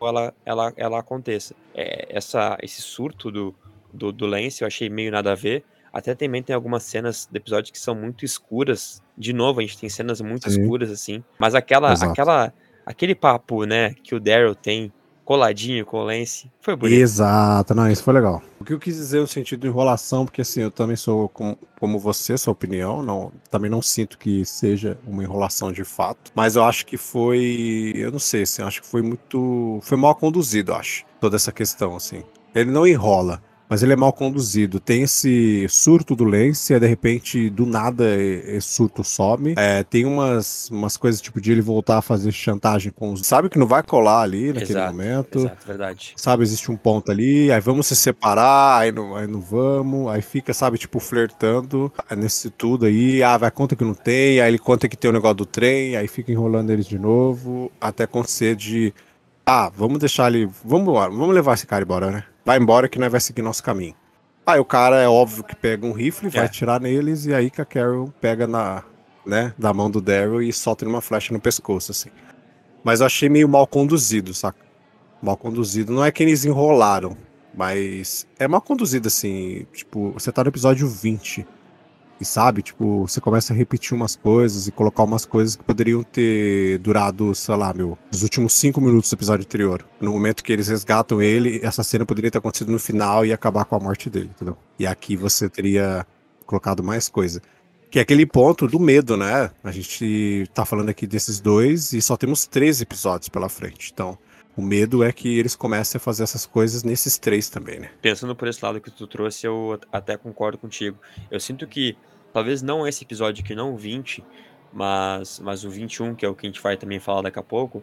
ela, 0.00 0.34
ela, 0.44 0.72
ela 0.76 0.98
aconteça. 0.98 1.54
É, 1.74 2.06
essa, 2.08 2.56
esse 2.62 2.80
surto 2.82 3.30
do, 3.30 3.54
do, 3.92 4.10
do 4.10 4.26
Lance 4.26 4.62
eu 4.62 4.66
achei 4.66 4.88
meio 4.88 5.12
nada 5.12 5.32
a 5.32 5.34
ver. 5.34 5.64
Até 5.92 6.14
também 6.14 6.42
tem 6.42 6.54
algumas 6.54 6.82
cenas 6.84 7.28
do 7.30 7.36
episódio 7.36 7.72
que 7.72 7.78
são 7.78 7.94
muito 7.94 8.24
escuras. 8.24 9.02
De 9.16 9.32
novo, 9.32 9.60
a 9.60 9.62
gente 9.62 9.78
tem 9.78 9.88
cenas 9.88 10.20
muito 10.20 10.50
Sim. 10.50 10.60
escuras, 10.62 10.90
assim. 10.90 11.22
Mas 11.38 11.54
aquela, 11.54 11.92
Exato. 11.92 12.12
aquela, 12.12 12.52
aquele 12.86 13.14
papo, 13.14 13.64
né, 13.64 13.94
que 14.02 14.14
o 14.14 14.20
Daryl 14.20 14.54
tem 14.54 14.90
coladinho 15.24 15.86
com 15.86 15.98
o 15.98 16.04
Lance, 16.04 16.50
foi 16.60 16.74
bonito. 16.74 16.98
Exato, 16.98 17.74
não, 17.74 17.88
isso 17.90 18.02
foi 18.02 18.14
legal. 18.14 18.42
O 18.60 18.64
que 18.64 18.72
eu 18.72 18.78
quis 18.78 18.96
dizer 18.96 19.20
no 19.20 19.26
sentido 19.26 19.60
de 19.60 19.68
enrolação, 19.68 20.24
porque 20.24 20.40
assim, 20.40 20.62
eu 20.62 20.70
também 20.70 20.96
sou 20.96 21.28
com- 21.28 21.56
como 21.78 21.98
você, 21.98 22.36
sua 22.36 22.52
opinião, 22.52 23.02
não, 23.02 23.30
também 23.50 23.70
não 23.70 23.80
sinto 23.80 24.18
que 24.18 24.44
seja 24.44 24.98
uma 25.06 25.22
enrolação 25.22 25.70
de 25.70 25.84
fato, 25.84 26.32
mas 26.34 26.56
eu 26.56 26.64
acho 26.64 26.84
que 26.84 26.96
foi, 26.96 27.92
eu 27.94 28.10
não 28.10 28.18
sei, 28.18 28.42
assim, 28.42 28.62
eu 28.62 28.68
acho 28.68 28.82
que 28.82 28.88
foi 28.88 29.00
muito, 29.00 29.78
foi 29.82 29.96
mal 29.96 30.14
conduzido, 30.16 30.72
eu 30.72 30.76
acho, 30.76 31.04
toda 31.20 31.36
essa 31.36 31.52
questão, 31.52 31.94
assim. 31.94 32.24
Ele 32.54 32.70
não 32.70 32.86
enrola, 32.86 33.40
mas 33.72 33.82
ele 33.82 33.94
é 33.94 33.96
mal 33.96 34.12
conduzido. 34.12 34.78
Tem 34.78 35.04
esse 35.04 35.66
surto 35.66 36.14
do 36.14 36.24
Lance, 36.24 36.70
e 36.70 36.74
aí, 36.74 36.80
de 36.80 36.86
repente, 36.86 37.48
do 37.48 37.64
nada, 37.64 38.04
esse 38.20 38.68
surto 38.68 39.02
some. 39.02 39.54
É, 39.56 39.82
tem 39.82 40.04
umas, 40.04 40.68
umas 40.68 40.98
coisas 40.98 41.22
tipo 41.22 41.40
de 41.40 41.52
ele 41.52 41.62
voltar 41.62 41.96
a 41.96 42.02
fazer 42.02 42.32
chantagem 42.32 42.92
com 42.92 43.14
os. 43.14 43.26
Sabe 43.26 43.48
que 43.48 43.58
não 43.58 43.66
vai 43.66 43.82
colar 43.82 44.20
ali 44.20 44.48
naquele 44.48 44.72
Exato, 44.72 44.92
momento. 44.92 45.38
Exato, 45.38 45.66
verdade. 45.66 46.12
Sabe, 46.18 46.42
existe 46.42 46.70
um 46.70 46.76
ponto 46.76 47.10
ali, 47.10 47.50
aí 47.50 47.62
vamos 47.62 47.86
se 47.86 47.96
separar, 47.96 48.80
aí 48.80 48.92
não, 48.92 49.16
aí 49.16 49.26
não 49.26 49.40
vamos, 49.40 50.10
aí 50.10 50.20
fica, 50.20 50.52
sabe, 50.52 50.76
tipo, 50.76 51.00
flertando 51.00 51.90
nesse 52.14 52.50
tudo 52.50 52.84
aí, 52.84 53.22
ah, 53.22 53.38
vai 53.38 53.50
conta 53.50 53.74
que 53.74 53.84
não 53.84 53.94
tem, 53.94 54.38
aí 54.38 54.50
ele 54.50 54.58
conta 54.58 54.86
que 54.86 54.98
tem 54.98 55.08
o 55.08 55.14
negócio 55.14 55.36
do 55.36 55.46
trem, 55.46 55.96
aí 55.96 56.06
fica 56.06 56.30
enrolando 56.30 56.68
eles 56.68 56.84
de 56.84 56.98
novo, 56.98 57.72
até 57.80 58.04
acontecer 58.04 58.54
de, 58.54 58.92
ah, 59.46 59.72
vamos 59.74 59.98
deixar 59.98 60.30
ele, 60.30 60.46
vamos 60.62 60.88
embora, 60.88 61.10
vamos 61.10 61.34
levar 61.34 61.54
esse 61.54 61.66
cara 61.66 61.84
embora, 61.84 62.10
né? 62.10 62.24
Vai 62.44 62.58
embora 62.58 62.88
que 62.88 62.98
nós 62.98 63.10
vai 63.10 63.20
seguir 63.20 63.42
nosso 63.42 63.62
caminho. 63.62 63.94
Aí 64.44 64.58
o 64.58 64.64
cara 64.64 64.96
é 65.00 65.08
óbvio 65.08 65.44
que 65.44 65.54
pega 65.54 65.86
um 65.86 65.92
rifle, 65.92 66.28
vai 66.28 66.42
É. 66.42 66.46
atirar 66.46 66.80
neles, 66.80 67.26
e 67.26 67.34
aí 67.34 67.48
que 67.50 67.60
a 67.60 67.64
Carol 67.64 68.12
pega 68.20 68.46
na, 68.46 68.82
né, 69.24 69.54
da 69.56 69.72
mão 69.72 69.88
do 69.88 70.00
Daryl 70.00 70.42
e 70.42 70.52
solta 70.52 70.84
uma 70.84 71.00
flecha 71.00 71.32
no 71.32 71.40
pescoço, 71.40 71.92
assim. 71.92 72.10
Mas 72.82 72.98
eu 73.00 73.06
achei 73.06 73.28
meio 73.28 73.48
mal 73.48 73.66
conduzido, 73.66 74.34
saca? 74.34 74.58
mal 75.22 75.36
conduzido. 75.36 75.92
Não 75.92 76.04
é 76.04 76.10
que 76.10 76.20
eles 76.20 76.44
enrolaram, 76.44 77.16
mas 77.54 78.26
é 78.40 78.48
mal 78.48 78.60
conduzido 78.60 79.06
assim. 79.06 79.64
Tipo, 79.72 80.10
você 80.10 80.32
tá 80.32 80.42
no 80.42 80.48
episódio 80.50 80.88
20 80.88 81.46
e 82.22 82.24
sabe, 82.24 82.62
tipo, 82.62 83.06
você 83.06 83.20
começa 83.20 83.52
a 83.52 83.56
repetir 83.56 83.94
umas 83.94 84.16
coisas 84.16 84.66
e 84.66 84.72
colocar 84.72 85.02
umas 85.02 85.26
coisas 85.26 85.56
que 85.56 85.64
poderiam 85.64 86.02
ter 86.02 86.78
durado, 86.78 87.34
sei 87.34 87.56
lá, 87.56 87.74
meu, 87.74 87.98
os 88.12 88.22
últimos 88.22 88.52
cinco 88.52 88.80
minutos 88.80 89.10
do 89.10 89.14
episódio 89.14 89.44
anterior. 89.44 89.84
No 90.00 90.12
momento 90.12 90.42
que 90.42 90.52
eles 90.52 90.68
resgatam 90.68 91.20
ele, 91.20 91.60
essa 91.62 91.82
cena 91.82 92.06
poderia 92.06 92.30
ter 92.30 92.38
acontecido 92.38 92.72
no 92.72 92.78
final 92.78 93.26
e 93.26 93.32
acabar 93.32 93.64
com 93.64 93.76
a 93.76 93.80
morte 93.80 94.08
dele, 94.08 94.30
entendeu? 94.34 94.56
E 94.78 94.86
aqui 94.86 95.16
você 95.16 95.48
teria 95.48 96.06
colocado 96.46 96.82
mais 96.82 97.08
coisa. 97.08 97.42
Que 97.90 97.98
é 97.98 98.02
aquele 98.02 98.24
ponto 98.24 98.66
do 98.66 98.80
medo, 98.80 99.16
né? 99.18 99.50
A 99.62 99.70
gente 99.70 100.48
tá 100.54 100.64
falando 100.64 100.88
aqui 100.88 101.06
desses 101.06 101.40
dois 101.40 101.92
e 101.92 102.00
só 102.00 102.16
temos 102.16 102.46
três 102.46 102.80
episódios 102.80 103.28
pela 103.28 103.50
frente. 103.50 103.90
Então, 103.92 104.16
o 104.56 104.62
medo 104.62 105.02
é 105.02 105.12
que 105.12 105.38
eles 105.38 105.56
comecem 105.56 105.98
a 105.98 106.00
fazer 106.00 106.22
essas 106.22 106.44
coisas 106.44 106.82
nesses 106.82 107.18
três 107.18 107.48
também, 107.48 107.80
né? 107.80 107.90
Pensando 108.00 108.36
por 108.36 108.48
esse 108.48 108.62
lado 108.64 108.80
que 108.80 108.90
tu 108.90 109.06
trouxe, 109.06 109.46
eu 109.46 109.78
até 109.90 110.16
concordo 110.16 110.58
contigo. 110.58 110.98
Eu 111.30 111.40
sinto 111.40 111.66
que, 111.66 111.96
talvez 112.32 112.62
não 112.62 112.86
esse 112.86 113.04
episódio 113.04 113.44
aqui, 113.44 113.54
não 113.54 113.72
o 113.74 113.76
20, 113.76 114.24
mas, 114.72 115.38
mas 115.40 115.64
o 115.64 115.70
21, 115.70 116.14
que 116.14 116.24
é 116.24 116.28
o 116.28 116.34
que 116.34 116.46
a 116.46 116.48
gente 116.50 116.60
vai 116.62 116.76
também 116.76 116.98
falar 116.98 117.22
daqui 117.22 117.38
a 117.38 117.42
pouco, 117.42 117.82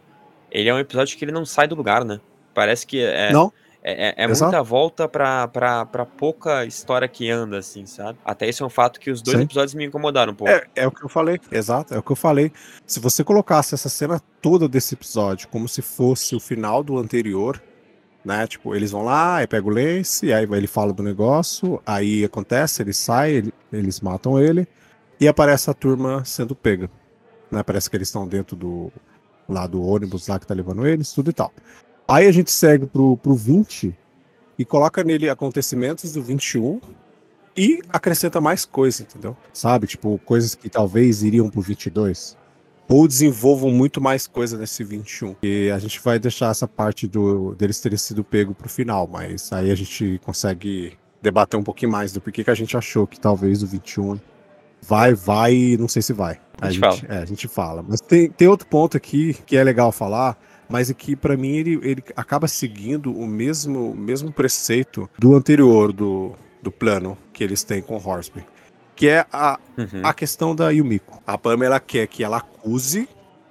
ele 0.50 0.68
é 0.68 0.74
um 0.74 0.78
episódio 0.78 1.16
que 1.16 1.24
ele 1.24 1.32
não 1.32 1.44
sai 1.44 1.68
do 1.68 1.74
lugar, 1.74 2.04
né? 2.04 2.20
Parece 2.52 2.86
que 2.86 3.00
é, 3.00 3.32
Não? 3.32 3.52
é, 3.82 4.08
é- 4.08 4.14
é 4.24 4.26
muita 4.26 4.60
volta 4.62 5.08
pra, 5.08 5.46
pra, 5.46 5.86
pra 5.86 6.04
pouca 6.04 6.64
história 6.64 7.06
que 7.06 7.30
anda, 7.30 7.58
assim, 7.58 7.86
sabe? 7.86 8.18
Até 8.24 8.48
isso 8.48 8.62
é 8.64 8.66
um 8.66 8.70
fato 8.70 8.98
que 8.98 9.10
os 9.10 9.22
dois 9.22 9.36
Sim. 9.38 9.44
episódios 9.44 9.74
me 9.74 9.84
incomodaram 9.86 10.32
um 10.32 10.36
pouco. 10.36 10.52
É, 10.52 10.66
é 10.74 10.86
o 10.86 10.90
que 10.90 11.04
eu 11.04 11.08
falei, 11.08 11.38
exato, 11.52 11.94
é 11.94 11.98
o 11.98 12.02
que 12.02 12.10
eu 12.10 12.16
falei. 12.16 12.52
Se 12.84 12.98
você 12.98 13.22
colocasse 13.22 13.74
essa 13.74 13.88
cena 13.88 14.20
toda 14.42 14.68
desse 14.68 14.94
episódio 14.94 15.46
como 15.48 15.68
se 15.68 15.80
fosse 15.80 16.34
o 16.34 16.40
final 16.40 16.82
do 16.82 16.98
anterior, 16.98 17.62
né? 18.24 18.46
Tipo, 18.46 18.74
eles 18.74 18.90
vão 18.90 19.02
lá, 19.02 19.36
aí 19.36 19.46
pega 19.46 19.66
o 19.66 19.70
Lance, 19.70 20.32
aí 20.32 20.44
ele 20.44 20.66
fala 20.66 20.92
do 20.92 21.02
negócio, 21.02 21.80
aí 21.86 22.24
acontece, 22.24 22.82
ele 22.82 22.92
sai, 22.92 23.32
ele- 23.32 23.54
eles 23.72 24.00
matam 24.00 24.38
ele, 24.38 24.66
e 25.18 25.26
aparece 25.28 25.70
a 25.70 25.74
turma 25.74 26.24
sendo 26.24 26.54
pega. 26.54 26.90
Né? 27.50 27.62
Parece 27.62 27.88
que 27.90 27.96
eles 27.96 28.08
estão 28.08 28.26
dentro 28.26 28.56
do 28.56 28.92
lá 29.48 29.66
do 29.66 29.82
ônibus 29.82 30.28
lá 30.28 30.38
que 30.38 30.46
tá 30.46 30.54
levando 30.54 30.86
eles, 30.86 31.12
tudo 31.12 31.30
e 31.30 31.32
tal. 31.32 31.52
Aí 32.06 32.26
a 32.26 32.32
gente 32.32 32.50
segue 32.52 32.86
pro, 32.86 33.16
pro 33.16 33.34
20 33.34 33.96
e 34.58 34.64
coloca 34.64 35.02
nele 35.02 35.28
acontecimentos 35.28 36.12
do 36.12 36.22
21 36.22 36.80
e 37.56 37.80
acrescenta 37.88 38.40
mais 38.40 38.64
coisa, 38.64 39.02
entendeu? 39.02 39.36
Sabe? 39.52 39.86
Tipo, 39.88 40.20
coisas 40.24 40.54
que 40.54 40.68
talvez 40.68 41.22
iriam 41.24 41.50
pro 41.50 41.60
22. 41.60 42.36
Ou 42.90 43.06
desenvolvam 43.06 43.70
muito 43.70 44.00
mais 44.00 44.26
coisa 44.26 44.58
nesse 44.58 44.82
21. 44.82 45.36
E 45.44 45.70
a 45.70 45.78
gente 45.78 46.00
vai 46.00 46.18
deixar 46.18 46.50
essa 46.50 46.66
parte 46.66 47.06
do, 47.06 47.54
deles 47.54 47.80
terem 47.80 47.96
sido 47.96 48.24
pego 48.24 48.52
pro 48.52 48.68
final, 48.68 49.06
mas 49.06 49.52
aí 49.52 49.70
a 49.70 49.74
gente 49.76 50.20
consegue 50.24 50.98
debater 51.22 51.58
um 51.58 51.62
pouquinho 51.62 51.92
mais 51.92 52.12
do 52.12 52.20
porquê 52.20 52.42
que 52.42 52.50
a 52.50 52.54
gente 52.54 52.76
achou 52.76 53.06
que 53.06 53.20
talvez 53.20 53.62
o 53.62 53.66
21 53.66 54.18
vai, 54.82 55.14
vai 55.14 55.54
e 55.54 55.76
não 55.76 55.86
sei 55.86 56.02
se 56.02 56.12
vai. 56.12 56.40
A 56.60 56.70
gente 56.70 57.06
é, 57.08 57.18
a 57.18 57.24
gente 57.24 57.46
fala. 57.46 57.84
Mas 57.86 58.00
tem, 58.00 58.28
tem 58.28 58.48
outro 58.48 58.66
ponto 58.66 58.96
aqui 58.96 59.34
que 59.46 59.56
é 59.56 59.62
legal 59.62 59.92
falar, 59.92 60.36
mas 60.68 60.90
é 60.90 60.94
que 60.94 61.14
pra 61.14 61.36
mim 61.36 61.56
ele, 61.56 61.80
ele 61.82 62.02
acaba 62.16 62.48
seguindo 62.48 63.12
o 63.12 63.26
mesmo, 63.26 63.94
mesmo 63.94 64.32
preceito 64.32 65.08
do 65.18 65.34
anterior, 65.34 65.92
do, 65.92 66.32
do 66.60 66.70
plano 66.70 67.16
que 67.32 67.44
eles 67.44 67.62
têm 67.62 67.82
com 67.82 67.96
o 67.96 68.04
Horseman. 68.04 68.44
Que 69.00 69.08
é 69.08 69.24
a, 69.32 69.58
Uhum. 69.78 70.02
a 70.04 70.12
questão 70.12 70.54
da 70.54 70.68
Yumiko. 70.68 71.22
A 71.26 71.38
Pamela 71.38 71.80
quer 71.80 72.06
que 72.06 72.22
ela 72.22 72.36
acuse 72.36 73.08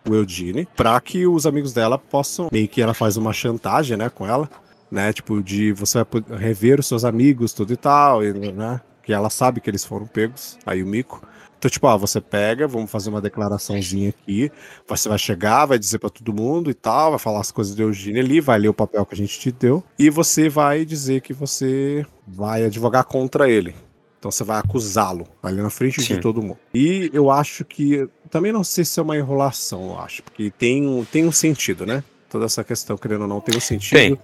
o 0.08 0.14
Eugene, 0.14 0.68
pra 0.78 1.02
que 1.02 1.26
os 1.26 1.48
amigos 1.48 1.74
dela 1.74 1.98
possam. 1.98 2.50
Meio 2.52 2.68
que 2.68 2.80
ela 2.80 2.94
faz 2.94 3.18
uma 3.18 3.34
chantagem, 3.34 3.98
né, 3.98 4.12
com 4.12 4.28
ela, 4.28 4.48
né? 4.92 5.12
Tipo, 5.12 5.42
de 5.42 5.72
você 5.74 6.04
vai 6.04 6.38
rever 6.38 6.80
os 6.80 6.86
seus 6.86 7.04
amigos, 7.04 7.52
tudo 7.52 7.74
e 7.74 7.78
tal, 7.78 8.24
e, 8.24 8.32
né? 8.32 8.80
Que 9.02 9.12
ela 9.12 9.32
sabe 9.32 9.60
que 9.60 9.68
eles 9.68 9.84
foram 9.84 10.06
pegos, 10.06 10.56
aí 10.68 10.84
o 10.84 10.86
Mico. 10.86 11.20
Então, 11.58 11.68
tipo, 11.72 11.88
ah, 11.88 11.98
você 11.98 12.22
pega, 12.22 12.68
vamos 12.68 12.92
fazer 12.92 13.10
uma 13.10 13.20
declaraçãozinha 13.20 14.10
aqui. 14.10 14.52
Você 14.88 15.10
vai 15.10 15.18
chegar, 15.18 15.66
vai 15.66 15.80
dizer 15.80 15.98
para 15.98 16.12
todo 16.12 16.32
mundo 16.32 16.70
e 16.70 16.76
tal, 16.76 17.10
vai 17.10 17.20
falar 17.20 17.40
as 17.42 17.52
coisas 17.52 17.74
do 17.74 17.82
Eugênio 17.82 18.22
ali, 18.24 18.40
vai 18.40 18.60
ler 18.60 18.68
o 18.70 18.74
papel 18.74 19.04
que 19.04 19.16
a 19.16 19.18
gente 19.18 19.40
te 19.40 19.52
deu. 19.52 19.84
E 19.98 20.12
você 20.12 20.48
vai 20.48 20.86
dizer 20.86 21.22
que 21.22 21.34
você 21.34 22.06
vai 22.28 22.64
advogar 22.66 23.04
contra 23.04 23.50
ele. 23.50 23.74
Então 24.20 24.30
você 24.30 24.44
vai 24.44 24.60
acusá-lo 24.60 25.26
ali 25.42 25.62
na 25.62 25.70
frente 25.70 26.02
Sim. 26.02 26.16
de 26.16 26.22
todo 26.22 26.42
mundo. 26.42 26.58
E 26.74 27.10
eu 27.14 27.32
acho 27.32 27.64
que. 27.64 28.08
Também 28.30 28.52
não 28.52 28.64
sei 28.66 28.84
se 28.84 29.00
é 29.00 29.04
uma 29.04 29.18
enrolação, 29.18 29.92
eu 29.92 30.00
acho. 30.00 30.22
Porque 30.22 30.52
tem 30.52 30.86
um, 30.86 31.06
tem 31.06 31.26
um 31.26 31.32
sentido, 31.32 31.86
né? 31.86 32.04
Toda 32.30 32.46
essa 32.46 32.64
questão, 32.64 32.98
querendo 32.98 33.22
ou 33.22 33.28
não, 33.28 33.40
tem 33.40 33.56
um 33.58 33.62
sentido. 33.62 33.98
Tem. 33.98 34.20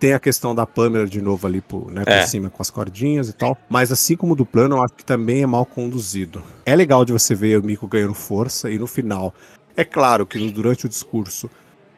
Tem 0.00 0.12
a 0.12 0.18
questão 0.18 0.54
da 0.54 0.66
Pamela 0.66 1.06
de 1.06 1.22
novo 1.22 1.46
ali 1.46 1.60
por, 1.60 1.90
né, 1.90 2.04
por 2.04 2.12
É. 2.12 2.26
cima 2.26 2.50
com 2.50 2.60
as 2.60 2.68
cordinhas 2.68 3.28
e 3.28 3.32
tal. 3.32 3.56
Mas 3.68 3.92
assim 3.92 4.16
como 4.16 4.34
do 4.34 4.44
plano, 4.44 4.76
eu 4.76 4.82
acho 4.82 4.94
que 4.94 5.04
também 5.04 5.42
é 5.42 5.46
mal 5.46 5.64
conduzido. 5.64 6.42
É 6.66 6.74
legal 6.74 7.04
de 7.04 7.12
você 7.12 7.34
ver 7.34 7.58
o 7.60 7.62
Miko 7.62 7.86
ganhando 7.86 8.12
força 8.12 8.70
e 8.70 8.78
no 8.78 8.86
final. 8.86 9.32
É 9.76 9.84
claro 9.84 10.26
que 10.26 10.50
durante 10.50 10.86
o 10.86 10.88
discurso 10.88 11.48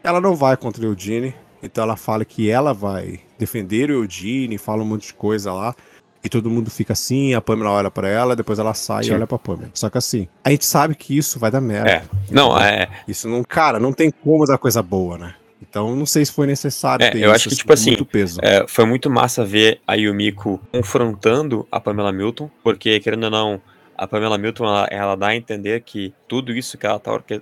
ela 0.04 0.20
não 0.20 0.36
vai 0.36 0.56
contra 0.56 0.82
o 0.82 0.86
Eugene. 0.86 1.34
Então 1.62 1.82
ela 1.82 1.96
fala 1.96 2.24
que 2.24 2.50
ela 2.50 2.72
vai 2.74 3.20
defender 3.38 3.90
o 3.90 4.04
Eugene, 4.04 4.58
fala 4.58 4.82
um 4.82 4.86
monte 4.86 5.06
de 5.08 5.14
coisa 5.14 5.52
lá. 5.52 5.74
E 6.26 6.28
todo 6.28 6.50
mundo 6.50 6.68
fica 6.72 6.92
assim, 6.92 7.34
a 7.34 7.40
Pamela 7.40 7.70
olha 7.70 7.88
pra 7.88 8.08
ela, 8.08 8.34
depois 8.34 8.58
ela 8.58 8.74
sai 8.74 9.04
Sim. 9.04 9.12
e 9.12 9.14
olha 9.14 9.28
pra 9.28 9.38
Pamela. 9.38 9.70
Só 9.72 9.88
que 9.88 9.96
assim, 9.96 10.26
a 10.42 10.50
gente 10.50 10.64
sabe 10.66 10.96
que 10.96 11.16
isso 11.16 11.38
vai 11.38 11.52
dar 11.52 11.60
merda. 11.60 11.88
É. 11.88 12.02
Não, 12.28 12.58
é. 12.58 12.88
Isso 13.06 13.28
não, 13.28 13.44
cara, 13.44 13.78
não 13.78 13.92
tem 13.92 14.10
como 14.10 14.44
dar 14.44 14.58
coisa 14.58 14.82
boa, 14.82 15.16
né? 15.16 15.34
Então 15.62 15.94
não 15.94 16.04
sei 16.04 16.24
se 16.24 16.32
foi 16.32 16.48
necessário 16.48 17.04
É, 17.04 17.10
ter 17.10 17.18
eu 17.18 17.26
isso, 17.26 17.30
acho 17.36 17.48
que, 17.48 17.54
tipo 17.54 17.72
assim, 17.72 17.90
muito 17.90 18.04
peso. 18.04 18.40
É, 18.42 18.66
foi 18.66 18.84
muito 18.84 19.08
massa 19.08 19.44
ver 19.44 19.80
a 19.86 19.94
Yumiko 19.94 20.60
confrontando 20.72 21.64
a 21.70 21.78
Pamela 21.78 22.10
Milton, 22.10 22.50
porque, 22.60 22.98
querendo 22.98 23.24
ou 23.24 23.30
não, 23.30 23.60
a 23.96 24.04
Pamela 24.04 24.36
Milton, 24.36 24.64
ela, 24.64 24.88
ela 24.90 25.14
dá 25.14 25.28
a 25.28 25.36
entender 25.36 25.80
que 25.82 26.12
tudo 26.26 26.52
isso 26.52 26.76
que 26.76 26.84
ela 26.86 26.98
tá 26.98 27.12
orque- 27.12 27.40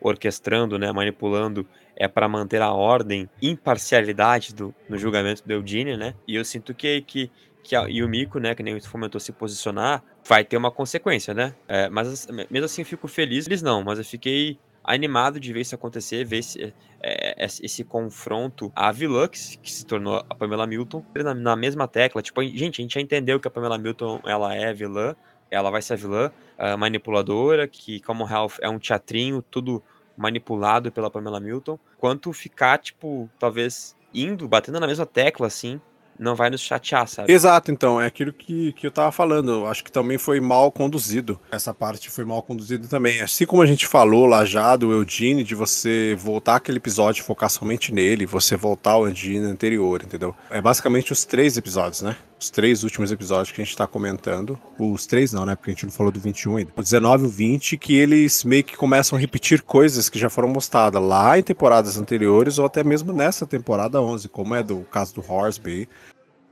orquestrando, 0.00 0.76
né, 0.76 0.90
manipulando, 0.92 1.64
é 1.96 2.06
para 2.06 2.28
manter 2.28 2.60
a 2.62 2.72
ordem, 2.72 3.28
imparcialidade 3.40 4.54
do, 4.54 4.74
no 4.88 4.96
julgamento 4.98 5.42
do 5.44 5.52
Eugene, 5.52 5.96
né, 5.96 6.14
e 6.26 6.34
eu 6.36 6.44
sinto 6.44 6.74
que, 6.74 7.00
que, 7.02 7.30
que 7.68 7.76
a 7.76 7.82
Yumiko, 7.82 8.38
né, 8.38 8.54
que 8.54 8.62
nem 8.62 8.80
você 8.80 8.88
comentou, 8.88 9.20
se 9.20 9.30
posicionar, 9.30 10.02
vai 10.26 10.42
ter 10.42 10.56
uma 10.56 10.70
consequência, 10.70 11.34
né, 11.34 11.54
É, 11.68 11.88
mas 11.90 12.26
mesmo 12.50 12.64
assim 12.64 12.80
eu 12.80 12.86
fico 12.86 13.06
feliz, 13.06 13.46
eles 13.46 13.60
não, 13.60 13.84
mas 13.84 13.98
eu 13.98 14.04
fiquei 14.04 14.58
animado 14.82 15.38
de 15.38 15.52
ver 15.52 15.60
isso 15.60 15.74
acontecer, 15.74 16.24
ver 16.24 16.38
esse, 16.38 16.72
é, 17.02 17.44
esse 17.44 17.64
esse 17.66 17.84
confronto 17.84 18.72
à 18.74 18.90
vilã 18.90 19.28
que 19.28 19.38
se, 19.38 19.84
tornou 19.84 20.24
a 20.30 20.34
Pamela 20.34 20.66
Milton 20.66 21.04
na, 21.14 21.34
na 21.34 21.56
mesma 21.56 21.86
tecla. 21.86 22.22
Tipo, 22.22 22.42
gente, 22.42 22.80
a 22.80 22.82
gente 22.82 22.94
já 22.94 23.00
entendeu 23.00 23.38
que 23.38 23.46
a 23.46 23.50
Pamela 23.50 23.76
Milton 23.76 24.18
ela 24.24 24.54
é 24.54 24.72
vilã, 24.72 25.14
ela 25.50 25.70
vai 25.70 25.82
ser 25.82 25.92
a 25.92 25.96
vilã 25.96 26.32
ah, 26.56 26.74
manipuladora, 26.78 27.68
que 27.68 28.00
como 28.00 28.26
Health 28.26 28.54
é 28.62 28.68
um 28.70 28.78
teatrinho, 28.78 29.42
tudo 29.42 29.82
manipulado 30.16 30.90
pela 30.90 31.10
Pamela 31.10 31.38
Milton. 31.38 31.78
Quanto 31.98 32.32
ficar, 32.32 32.78
tipo, 32.78 33.28
talvez 33.38 33.94
indo, 34.14 34.48
batendo 34.48 34.80
na 34.80 34.86
mesma 34.86 35.04
tecla, 35.04 35.46
assim, 35.46 35.78
não 36.18 36.34
vai 36.34 36.50
nos 36.50 36.60
chatear, 36.60 37.06
sabe? 37.06 37.32
Exato, 37.32 37.70
então, 37.70 38.00
é 38.00 38.06
aquilo 38.06 38.32
que, 38.32 38.72
que 38.72 38.86
eu 38.86 38.90
tava 38.90 39.12
falando. 39.12 39.50
Eu 39.50 39.66
acho 39.66 39.84
que 39.84 39.92
também 39.92 40.18
foi 40.18 40.40
mal 40.40 40.72
conduzido. 40.72 41.38
Essa 41.50 41.72
parte 41.72 42.10
foi 42.10 42.24
mal 42.24 42.42
conduzida 42.42 42.88
também. 42.88 43.20
Assim 43.20 43.46
como 43.46 43.62
a 43.62 43.66
gente 43.66 43.86
falou 43.86 44.26
lá 44.26 44.44
já 44.44 44.76
do 44.76 44.92
Eugene, 44.92 45.44
de 45.44 45.54
você 45.54 46.16
voltar 46.18 46.56
aquele 46.56 46.78
episódio 46.78 47.20
e 47.20 47.24
focar 47.24 47.50
somente 47.50 47.92
nele, 47.92 48.26
você 48.26 48.56
voltar 48.56 48.92
ao 48.92 49.08
Eugene 49.08 49.46
anterior, 49.46 50.02
entendeu? 50.02 50.34
É 50.50 50.60
basicamente 50.60 51.12
os 51.12 51.24
três 51.24 51.56
episódios, 51.56 52.02
né? 52.02 52.16
Os 52.40 52.50
três 52.50 52.84
últimos 52.84 53.10
episódios 53.10 53.50
que 53.50 53.60
a 53.60 53.64
gente 53.64 53.76
tá 53.76 53.86
comentando. 53.86 54.58
Os 54.78 55.06
três 55.06 55.32
não, 55.32 55.44
né? 55.44 55.56
Porque 55.56 55.70
a 55.70 55.74
gente 55.74 55.86
não 55.86 55.92
falou 55.92 56.12
do 56.12 56.20
21 56.20 56.56
ainda. 56.56 56.72
O 56.76 56.82
19 56.82 57.24
e 57.24 57.26
o 57.26 57.30
20, 57.30 57.76
que 57.76 57.96
eles 57.96 58.44
meio 58.44 58.62
que 58.62 58.76
começam 58.76 59.16
a 59.16 59.20
repetir 59.20 59.60
coisas 59.62 60.08
que 60.08 60.18
já 60.18 60.30
foram 60.30 60.48
mostradas 60.48 61.02
lá 61.02 61.36
em 61.36 61.42
temporadas 61.42 61.98
anteriores 61.98 62.58
ou 62.58 62.66
até 62.66 62.84
mesmo 62.84 63.12
nessa 63.12 63.44
temporada 63.44 64.00
11, 64.00 64.28
como 64.28 64.54
é 64.54 64.62
do 64.62 64.80
caso 64.82 65.14
do 65.14 65.24
Horsby. 65.26 65.88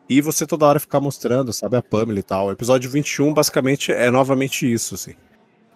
E 0.08 0.20
você 0.20 0.46
toda 0.46 0.66
hora 0.66 0.80
ficar 0.80 1.00
mostrando, 1.00 1.52
sabe, 1.52 1.76
a 1.76 1.82
Pamela 1.82 2.18
e 2.18 2.22
tal. 2.22 2.46
O 2.46 2.52
episódio 2.52 2.90
21, 2.90 3.32
basicamente, 3.32 3.92
é 3.92 4.10
novamente 4.10 4.70
isso, 4.70 4.94
assim. 4.94 5.14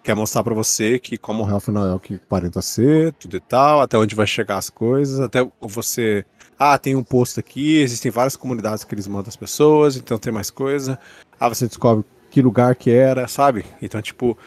Quer 0.03 0.15
mostrar 0.15 0.43
pra 0.43 0.53
você 0.53 0.97
que 0.99 1.17
como 1.17 1.43
o 1.43 1.45
Ralph 1.45 1.67
não 1.67 1.85
é 1.85 1.93
o 1.93 1.99
que 1.99 2.15
aparenta 2.15 2.61
ser, 2.61 3.13
tudo 3.13 3.37
e 3.37 3.39
tal, 3.39 3.81
até 3.81 3.97
onde 3.97 4.15
vai 4.15 4.27
chegar 4.27 4.57
as 4.57 4.69
coisas, 4.69 5.19
até 5.19 5.47
você... 5.61 6.25
Ah, 6.63 6.77
tem 6.77 6.95
um 6.95 7.03
posto 7.03 7.39
aqui, 7.39 7.79
existem 7.79 8.11
várias 8.11 8.35
comunidades 8.35 8.83
que 8.83 8.93
eles 8.93 9.07
mandam 9.07 9.29
as 9.29 9.35
pessoas, 9.35 9.97
então 9.97 10.19
tem 10.19 10.31
mais 10.31 10.51
coisa. 10.51 10.99
Ah, 11.39 11.49
você 11.49 11.65
descobre 11.65 12.05
que 12.29 12.39
lugar 12.39 12.75
que 12.75 12.91
era, 12.91 13.27
sabe? 13.27 13.65
Então, 13.81 13.99
tipo, 13.99 14.37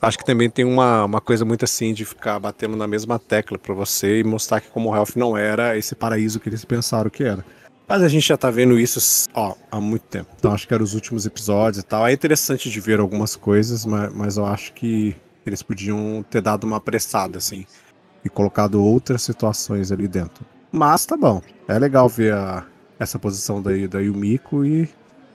acho 0.00 0.18
que 0.18 0.24
também 0.24 0.50
tem 0.50 0.64
uma, 0.64 1.04
uma 1.04 1.20
coisa 1.20 1.44
muito 1.44 1.64
assim 1.64 1.94
de 1.94 2.04
ficar 2.04 2.40
batendo 2.40 2.74
na 2.74 2.88
mesma 2.88 3.16
tecla 3.16 3.60
pra 3.60 3.72
você 3.72 4.18
e 4.18 4.24
mostrar 4.24 4.60
que 4.60 4.70
como 4.70 4.88
o 4.88 4.92
Ralph 4.92 5.14
não 5.14 5.36
era 5.36 5.78
esse 5.78 5.94
paraíso 5.94 6.40
que 6.40 6.48
eles 6.48 6.64
pensaram 6.64 7.08
que 7.08 7.22
era. 7.22 7.44
Mas 7.86 8.02
a 8.02 8.08
gente 8.08 8.26
já 8.26 8.36
tá 8.36 8.50
vendo 8.50 8.76
isso 8.76 9.28
ó, 9.32 9.54
há 9.70 9.80
muito 9.80 10.02
tempo. 10.06 10.30
Então 10.36 10.52
acho 10.52 10.66
que 10.66 10.74
eram 10.74 10.82
os 10.82 10.94
últimos 10.94 11.26
episódios 11.26 11.84
e 11.84 11.86
tal. 11.86 12.04
É 12.08 12.12
interessante 12.12 12.68
de 12.68 12.80
ver 12.80 12.98
algumas 12.98 13.36
coisas, 13.36 13.86
mas, 13.86 14.12
mas 14.12 14.36
eu 14.36 14.44
acho 14.46 14.72
que 14.72 15.14
eles 15.46 15.62
podiam 15.62 16.24
ter 16.28 16.42
dado 16.42 16.64
uma 16.64 16.78
apressada, 16.78 17.38
assim. 17.38 17.64
E 18.24 18.28
colocado 18.28 18.82
outras 18.82 19.22
situações 19.22 19.92
ali 19.92 20.08
dentro. 20.08 20.44
Mas 20.72 21.04
tá 21.06 21.16
bom. 21.16 21.42
É 21.68 21.78
legal 21.78 22.08
ver 22.08 22.32
a- 22.32 22.64
essa 22.98 23.18
posição 23.18 23.60
da, 23.62 23.70
da 23.88 24.00
Yumiko 24.00 24.64
e 24.64 24.88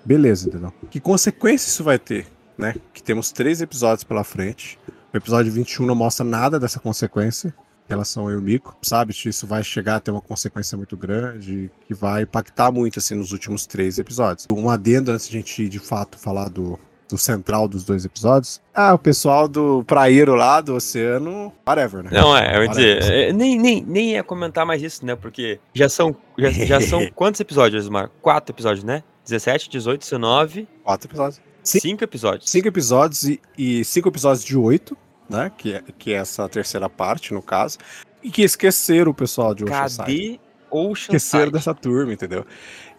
beleza, 0.04 0.48
entendeu? 0.48 0.74
Que 0.90 1.00
consequência 1.00 1.68
isso 1.68 1.84
vai 1.84 2.00
ter, 2.00 2.28
né? 2.58 2.76
Que 2.94 3.04
temos 3.04 3.32
três 3.32 3.62
episódios 3.62 4.04
pela 4.04 4.24
frente. 4.24 4.80
O 5.14 5.18
episódio 5.18 5.52
21 5.52 5.86
não 5.86 5.96
mostra 5.96 6.26
nada 6.26 6.60
dessa 6.60 6.80
consequência 6.80 7.54
em 7.88 7.90
relação 7.90 8.24
ao 8.24 8.32
Yumiko, 8.32 8.76
sabe? 8.82 9.14
Isso 9.26 9.48
vai 9.48 9.64
chegar 9.64 9.96
a 9.96 10.00
ter 10.00 10.12
uma 10.12 10.22
consequência 10.22 10.78
muito 10.78 10.98
grande, 10.98 11.72
que 11.88 11.94
vai 11.94 12.24
impactar 12.24 12.72
muito, 12.72 13.00
assim, 13.00 13.16
nos 13.16 13.32
últimos 13.32 13.66
três 13.66 13.98
episódios. 13.98 14.46
Um 14.52 14.70
adendo 14.70 15.12
antes 15.12 15.30
de 15.30 15.38
a 15.38 15.40
gente, 15.40 15.70
de 15.70 15.80
fato, 15.80 16.18
falar 16.18 16.50
do, 16.50 16.78
do 17.10 17.18
central 17.18 17.68
dos 17.68 17.84
dois 17.84 18.06
episódios. 18.06 18.62
Ah, 18.74 18.94
o 18.94 19.00
pessoal 19.00 19.48
do 19.48 19.84
praieiro 19.86 20.36
lá, 20.36 20.62
do 20.62 20.76
oceano, 20.76 21.54
whatever, 21.66 22.04
né? 22.04 22.10
Não, 22.12 22.36
é, 22.36 22.58
eu 22.58 22.64
ia 22.64 22.70
dizer, 22.70 23.04
é, 23.04 23.34
nem, 23.34 23.58
nem, 23.58 23.84
nem 23.84 24.12
ia 24.12 24.24
comentar 24.24 24.66
mais 24.66 24.82
isso, 24.82 25.06
né? 25.06 25.16
Porque 25.16 25.60
já 25.74 25.88
são, 25.88 26.16
já, 26.38 26.50
já 26.50 26.82
são 26.82 27.08
quantos 27.16 27.40
episódios, 27.40 27.88
Mar? 27.90 28.10
Quatro 28.22 28.54
episódios, 28.54 28.84
né? 28.84 29.04
17, 29.24 29.70
18, 29.70 30.02
19, 30.02 30.68
Quatro 30.84 31.08
episódios. 31.08 31.42
Sim. 31.64 31.80
cinco 31.80 32.04
episódios. 32.04 32.50
Cinco 32.50 32.68
episódios 32.70 33.24
e, 33.24 33.42
e 33.58 33.84
cinco 33.84 34.08
episódios 34.08 34.46
de 34.46 34.58
oito, 34.58 34.98
né? 35.30 35.52
Que 35.58 35.74
é, 35.74 35.84
que 35.98 36.14
é 36.14 36.18
essa 36.18 36.48
terceira 36.48 36.90
parte, 36.90 37.34
no 37.34 37.42
caso. 37.42 37.78
E 38.24 38.32
que 38.32 38.42
esqueceram 38.42 39.12
o 39.12 39.14
pessoal 39.14 39.54
de 39.54 39.66
Oceanside. 39.66 39.98
Cadê 39.98 40.40
Ocean 40.70 41.16
esqueceram 41.16 41.52
dessa 41.52 41.74
turma, 41.74 42.14
entendeu? 42.14 42.46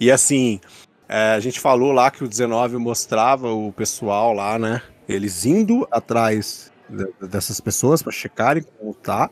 E 0.00 0.10
assim, 0.10 0.60
é, 1.08 1.32
a 1.32 1.40
gente 1.40 1.58
falou 1.60 1.92
lá 1.92 2.10
que 2.10 2.22
o 2.24 2.28
19 2.28 2.76
mostrava 2.76 3.50
o 3.52 3.72
pessoal 3.72 4.32
lá, 4.32 4.58
né? 4.58 4.82
Eles 5.08 5.46
indo 5.46 5.86
atrás 5.90 6.70
de- 6.88 7.26
dessas 7.26 7.60
pessoas 7.60 8.02
pra 8.02 8.12
checarem 8.12 8.62
como 8.78 8.94
tá. 8.94 9.30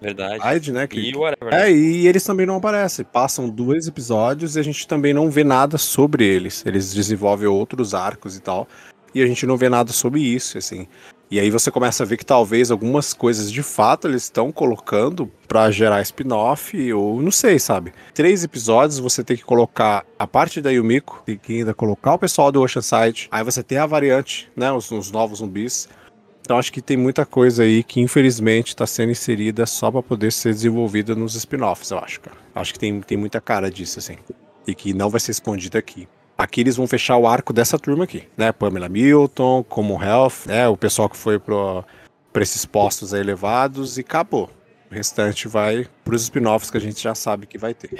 Verdade. 0.00 0.42
Side, 0.42 0.72
né? 0.72 0.86
Que, 0.86 1.00
E 1.10 1.16
whatever. 1.16 1.52
é, 1.54 1.70
e 1.72 2.06
eles 2.06 2.22
também 2.24 2.46
não 2.46 2.56
aparecem. 2.56 3.04
Passam 3.04 3.48
dois 3.48 3.86
episódios 3.86 4.56
e 4.56 4.60
a 4.60 4.62
gente 4.62 4.86
também 4.86 5.12
não 5.12 5.30
vê 5.30 5.42
nada 5.44 5.76
sobre 5.78 6.24
eles. 6.24 6.64
Eles 6.66 6.92
desenvolvem 6.94 7.48
outros 7.48 7.94
arcos 7.94 8.36
e 8.36 8.40
tal. 8.40 8.66
E 9.14 9.22
a 9.22 9.26
gente 9.26 9.46
não 9.46 9.56
vê 9.56 9.68
nada 9.68 9.92
sobre 9.92 10.20
isso, 10.20 10.58
assim. 10.58 10.86
E 11.30 11.38
aí 11.38 11.50
você 11.50 11.70
começa 11.70 12.02
a 12.02 12.06
ver 12.06 12.16
que 12.16 12.24
talvez 12.24 12.70
algumas 12.70 13.12
coisas 13.12 13.52
de 13.52 13.62
fato 13.62 14.08
eles 14.08 14.22
estão 14.22 14.50
colocando 14.50 15.30
pra 15.46 15.70
gerar 15.70 16.00
spin-off, 16.00 16.92
ou 16.94 17.20
não 17.20 17.30
sei, 17.30 17.58
sabe? 17.58 17.92
Três 18.14 18.44
episódios 18.44 18.98
você 18.98 19.22
tem 19.22 19.36
que 19.36 19.44
colocar 19.44 20.06
a 20.18 20.26
parte 20.26 20.62
da 20.62 20.70
Yumiko, 20.70 21.22
tem 21.26 21.36
que 21.36 21.58
ainda 21.58 21.74
colocar 21.74 22.14
o 22.14 22.18
pessoal 22.18 22.50
do 22.50 22.62
Oceanside. 22.62 23.28
Aí 23.30 23.44
você 23.44 23.62
tem 23.62 23.76
a 23.76 23.84
variante, 23.84 24.50
né? 24.56 24.72
Os, 24.72 24.90
os 24.90 25.10
novos 25.10 25.40
zumbis. 25.40 25.86
Então 26.40 26.56
acho 26.56 26.72
que 26.72 26.80
tem 26.80 26.96
muita 26.96 27.26
coisa 27.26 27.62
aí 27.62 27.84
que 27.84 28.00
infelizmente 28.00 28.68
está 28.68 28.86
sendo 28.86 29.12
inserida 29.12 29.66
só 29.66 29.90
para 29.90 30.02
poder 30.02 30.32
ser 30.32 30.54
desenvolvida 30.54 31.14
nos 31.14 31.34
spin-offs, 31.34 31.90
eu 31.90 31.98
acho, 31.98 32.22
cara. 32.22 32.38
Acho 32.54 32.72
que 32.72 32.78
tem, 32.78 33.02
tem 33.02 33.18
muita 33.18 33.38
cara 33.38 33.70
disso, 33.70 33.98
assim. 33.98 34.16
E 34.66 34.74
que 34.74 34.94
não 34.94 35.10
vai 35.10 35.20
ser 35.20 35.32
escondida 35.32 35.78
aqui. 35.78 36.08
Aqui 36.40 36.60
eles 36.60 36.76
vão 36.76 36.86
fechar 36.86 37.16
o 37.16 37.26
arco 37.26 37.52
dessa 37.52 37.76
turma 37.80 38.04
aqui, 38.04 38.22
né? 38.36 38.52
Pamela 38.52 38.88
Milton, 38.88 39.64
como 39.64 40.00
Health, 40.00 40.46
né? 40.46 40.68
O 40.68 40.76
pessoal 40.76 41.08
que 41.08 41.16
foi 41.16 41.36
para 41.36 41.84
esses 42.36 42.64
postos 42.64 43.12
elevados 43.12 43.98
e 43.98 44.02
acabou. 44.02 44.48
O 44.88 44.94
restante 44.94 45.48
vai 45.48 45.88
pros 46.04 46.22
spin-offs 46.22 46.70
que 46.70 46.76
a 46.76 46.80
gente 46.80 47.02
já 47.02 47.12
sabe 47.12 47.44
que 47.44 47.58
vai 47.58 47.74
ter. 47.74 47.90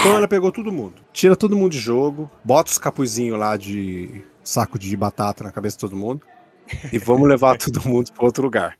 Então 0.00 0.16
ela 0.16 0.26
pegou 0.26 0.50
todo 0.50 0.72
mundo. 0.72 0.94
Tira 1.12 1.36
todo 1.36 1.56
mundo 1.56 1.70
de 1.70 1.78
jogo, 1.78 2.28
bota 2.42 2.72
os 2.72 2.78
capuzinhos 2.78 3.38
lá 3.38 3.56
de 3.56 4.24
saco 4.42 4.76
de 4.76 4.96
batata 4.96 5.44
na 5.44 5.52
cabeça 5.52 5.76
de 5.76 5.82
todo 5.82 5.94
mundo 5.94 6.26
e 6.92 6.98
vamos 6.98 7.28
levar 7.28 7.58
todo 7.62 7.80
mundo 7.88 8.12
para 8.12 8.24
outro 8.24 8.42
lugar. 8.42 8.76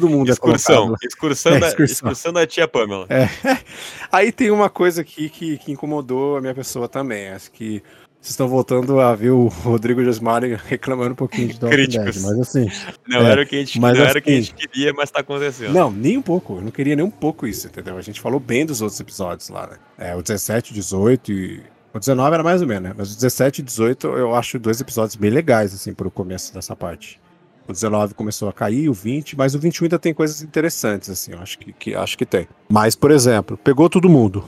Todo 0.00 0.08
mundo 0.08 0.30
excursão, 0.30 0.94
é. 1.02 1.06
Excursão, 1.06 1.52
É, 1.56 1.60
da, 1.60 1.68
excursão. 1.68 1.94
excursão 1.94 2.32
da 2.32 2.46
tia 2.46 2.66
Pamela. 2.66 3.06
É. 3.08 3.28
Aí 4.10 4.32
tem 4.32 4.50
uma 4.50 4.68
coisa 4.68 5.00
aqui 5.02 5.28
que, 5.28 5.58
que 5.58 5.72
incomodou 5.72 6.36
a 6.36 6.40
minha 6.40 6.54
pessoa 6.54 6.88
também. 6.88 7.28
Acho 7.28 7.50
que 7.52 7.82
vocês 8.20 8.30
estão 8.32 8.48
voltando 8.48 9.00
a 9.00 9.14
ver 9.14 9.30
o 9.30 9.48
Rodrigo 9.48 10.02
Josmari 10.02 10.54
reclamando 10.66 11.12
um 11.12 11.14
pouquinho 11.14 11.48
de 11.48 11.58
Críticos. 11.60 12.22
mas 12.22 12.38
assim, 12.40 12.70
Não, 13.06 13.20
É, 13.26 13.30
era, 13.32 13.42
o 13.42 13.46
que 13.46 13.56
a 13.56 13.58
gente, 13.58 13.78
mas 13.78 13.98
não 13.98 14.04
era 14.06 14.18
o 14.18 14.22
que 14.22 14.30
a 14.30 14.32
assim- 14.32 14.42
gente 14.42 14.54
queria, 14.68 14.92
mas 14.94 15.10
tá 15.10 15.20
acontecendo. 15.20 15.72
Não, 15.74 15.90
nem 15.90 16.16
um 16.16 16.22
pouco. 16.22 16.56
Eu 16.56 16.62
não 16.62 16.70
queria 16.70 16.96
nem 16.96 17.04
um 17.04 17.10
pouco 17.10 17.46
isso, 17.46 17.66
entendeu? 17.66 17.96
A 17.98 18.00
gente 18.02 18.20
falou 18.20 18.40
bem 18.40 18.64
dos 18.64 18.80
outros 18.80 18.98
episódios 18.98 19.48
lá, 19.50 19.66
né? 19.66 19.76
É, 19.98 20.16
o 20.16 20.22
17, 20.22 20.70
o 20.72 20.74
18 20.74 21.32
e. 21.32 21.62
O 21.92 21.98
19 22.00 22.34
era 22.34 22.42
mais 22.42 22.60
ou 22.60 22.66
menos, 22.66 22.82
né? 22.88 22.94
Mas 22.96 23.12
o 23.12 23.14
17 23.14 23.60
e 23.60 23.62
18 23.62 24.06
eu 24.08 24.34
acho 24.34 24.58
dois 24.58 24.80
episódios 24.80 25.14
bem 25.14 25.30
legais, 25.30 25.72
assim, 25.72 25.92
pro 25.94 26.10
começo 26.10 26.52
dessa 26.52 26.74
parte. 26.74 27.20
O 27.66 27.72
19 27.72 28.14
começou 28.14 28.48
a 28.48 28.52
cair, 28.52 28.88
o 28.88 28.92
20, 28.92 29.36
mas 29.36 29.54
o 29.54 29.58
21 29.58 29.84
ainda 29.86 29.98
tem 29.98 30.12
coisas 30.12 30.42
interessantes, 30.42 31.08
assim, 31.08 31.32
eu 31.32 31.38
acho 31.40 31.58
que, 31.58 31.72
que- 31.72 31.94
acho 31.94 32.18
que 32.18 32.26
tem. 32.26 32.46
Mas, 32.68 32.94
por 32.94 33.10
exemplo, 33.10 33.56
pegou 33.56 33.88
todo 33.88 34.08
mundo, 34.08 34.44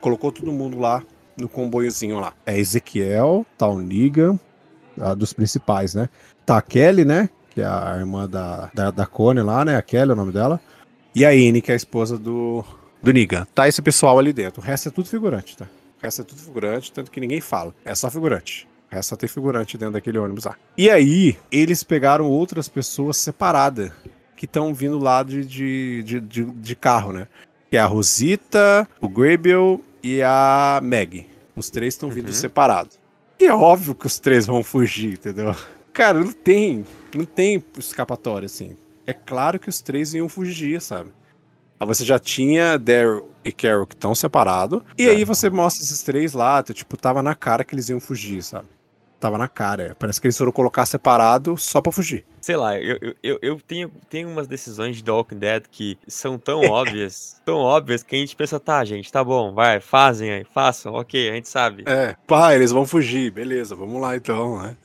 colocou 0.00 0.30
todo 0.30 0.52
mundo 0.52 0.78
lá 0.78 1.02
no 1.36 1.48
comboiozinho 1.48 2.18
lá. 2.20 2.34
É 2.44 2.58
Ezequiel, 2.58 3.46
tá 3.56 3.66
o 3.68 3.80
a 5.00 5.14
dos 5.14 5.32
principais, 5.32 5.94
né? 5.94 6.08
Tá 6.44 6.58
a 6.58 6.62
Kelly, 6.62 7.04
né? 7.04 7.30
Que 7.50 7.60
é 7.60 7.64
a 7.66 7.96
irmã 7.98 8.28
da, 8.28 8.70
da, 8.74 8.90
da 8.90 9.06
Connie 9.06 9.42
lá, 9.42 9.64
né? 9.64 9.76
A 9.76 9.82
Kelly 9.82 10.10
é 10.10 10.12
o 10.12 10.16
nome 10.16 10.32
dela. 10.32 10.60
E 11.14 11.24
a 11.24 11.30
Anne, 11.30 11.62
que 11.62 11.70
é 11.70 11.74
a 11.74 11.76
esposa 11.76 12.18
do, 12.18 12.64
do 13.02 13.12
Negan. 13.12 13.46
Tá 13.54 13.68
esse 13.68 13.80
pessoal 13.80 14.18
ali 14.18 14.32
dentro. 14.32 14.60
O 14.60 14.64
resto 14.64 14.88
é 14.88 14.92
tudo 14.92 15.08
figurante, 15.08 15.56
tá? 15.56 15.66
O 16.00 16.02
resto 16.02 16.22
é 16.22 16.24
tudo 16.24 16.40
figurante, 16.40 16.92
tanto 16.92 17.10
que 17.10 17.20
ninguém 17.20 17.40
fala. 17.40 17.74
É 17.84 17.94
só 17.94 18.10
figurante. 18.10 18.68
Só 19.02 19.16
tem 19.16 19.28
figurante 19.28 19.76
dentro 19.78 19.92
daquele 19.94 20.18
ônibus 20.18 20.44
lá. 20.44 20.56
E 20.76 20.88
aí, 20.90 21.36
eles 21.52 21.82
pegaram 21.82 22.26
outras 22.26 22.68
pessoas 22.68 23.16
separadas 23.16 23.92
que 24.36 24.44
estão 24.46 24.72
vindo 24.72 24.98
lá 24.98 25.22
de, 25.22 25.44
de, 25.44 26.02
de, 26.02 26.20
de, 26.20 26.44
de 26.44 26.76
carro, 26.76 27.12
né? 27.12 27.28
Que 27.70 27.76
é 27.76 27.80
a 27.80 27.86
Rosita, 27.86 28.88
o 29.00 29.08
Gabriel 29.08 29.80
e 30.02 30.22
a 30.22 30.80
Meg. 30.82 31.26
Os 31.54 31.68
três 31.70 31.94
estão 31.94 32.08
vindo 32.10 32.28
Uhum. 32.28 32.32
separados. 32.32 32.98
E 33.38 33.44
é 33.46 33.54
óbvio 33.54 33.94
que 33.94 34.06
os 34.06 34.18
três 34.18 34.46
vão 34.46 34.62
fugir, 34.64 35.12
entendeu? 35.14 35.54
Cara, 35.92 36.18
não 36.20 36.32
tem, 36.32 36.84
não 37.14 37.24
tem 37.24 37.62
escapatória, 37.76 38.46
assim. 38.46 38.76
É 39.06 39.12
claro 39.12 39.58
que 39.58 39.68
os 39.68 39.80
três 39.80 40.14
iam 40.14 40.28
fugir, 40.28 40.80
sabe? 40.80 41.10
Aí 41.80 41.86
você 41.86 42.04
já 42.04 42.18
tinha 42.18 42.78
Daryl 42.78 43.28
e 43.44 43.52
Carol 43.52 43.86
que 43.86 43.94
estão 43.94 44.14
separados. 44.14 44.82
E 44.96 45.04
Tá. 45.06 45.12
aí 45.12 45.24
você 45.24 45.48
mostra 45.50 45.82
esses 45.84 46.02
três 46.02 46.32
lá, 46.32 46.62
tu, 46.62 46.72
tipo, 46.74 46.96
tava 46.96 47.22
na 47.22 47.34
cara 47.34 47.64
que 47.64 47.74
eles 47.74 47.88
iam 47.88 48.00
fugir, 48.00 48.42
sabe? 48.42 48.66
Tava 49.20 49.36
na 49.36 49.48
cara. 49.48 49.96
Parece 49.98 50.20
que 50.20 50.26
eles 50.28 50.38
foram 50.38 50.52
colocar 50.52 50.86
separado 50.86 51.56
só 51.56 51.80
pra 51.80 51.90
fugir. 51.90 52.24
Sei 52.40 52.56
lá, 52.56 52.78
eu, 52.78 52.96
eu- 53.22 53.38
eu, 53.42 53.60
tenho, 53.60 53.90
tenho 54.08 54.28
umas 54.28 54.46
decisões 54.46 54.96
de 54.96 55.02
The 55.02 55.10
Walking 55.10 55.38
Dead 55.38 55.64
que 55.70 55.98
são 56.06 56.38
tão 56.38 56.60
óbvias, 56.70 57.40
tão 57.44 57.56
óbvias, 57.56 58.04
que 58.04 58.14
a 58.14 58.18
gente 58.20 58.36
pensa, 58.36 58.60
tá, 58.60 58.84
gente, 58.84 59.10
tá 59.10 59.24
bom, 59.24 59.52
vai, 59.52 59.80
fazem 59.80 60.30
aí, 60.30 60.44
façam, 60.44 60.94
ok, 60.94 61.30
a 61.30 61.34
gente 61.34 61.48
sabe. 61.48 61.82
É, 61.86 62.14
pá, 62.28 62.54
eles 62.54 62.70
vão 62.70 62.86
fugir, 62.86 63.32
beleza, 63.32 63.74
vamos 63.74 64.00
lá 64.00 64.14
então, 64.16 64.62
né? 64.62 64.76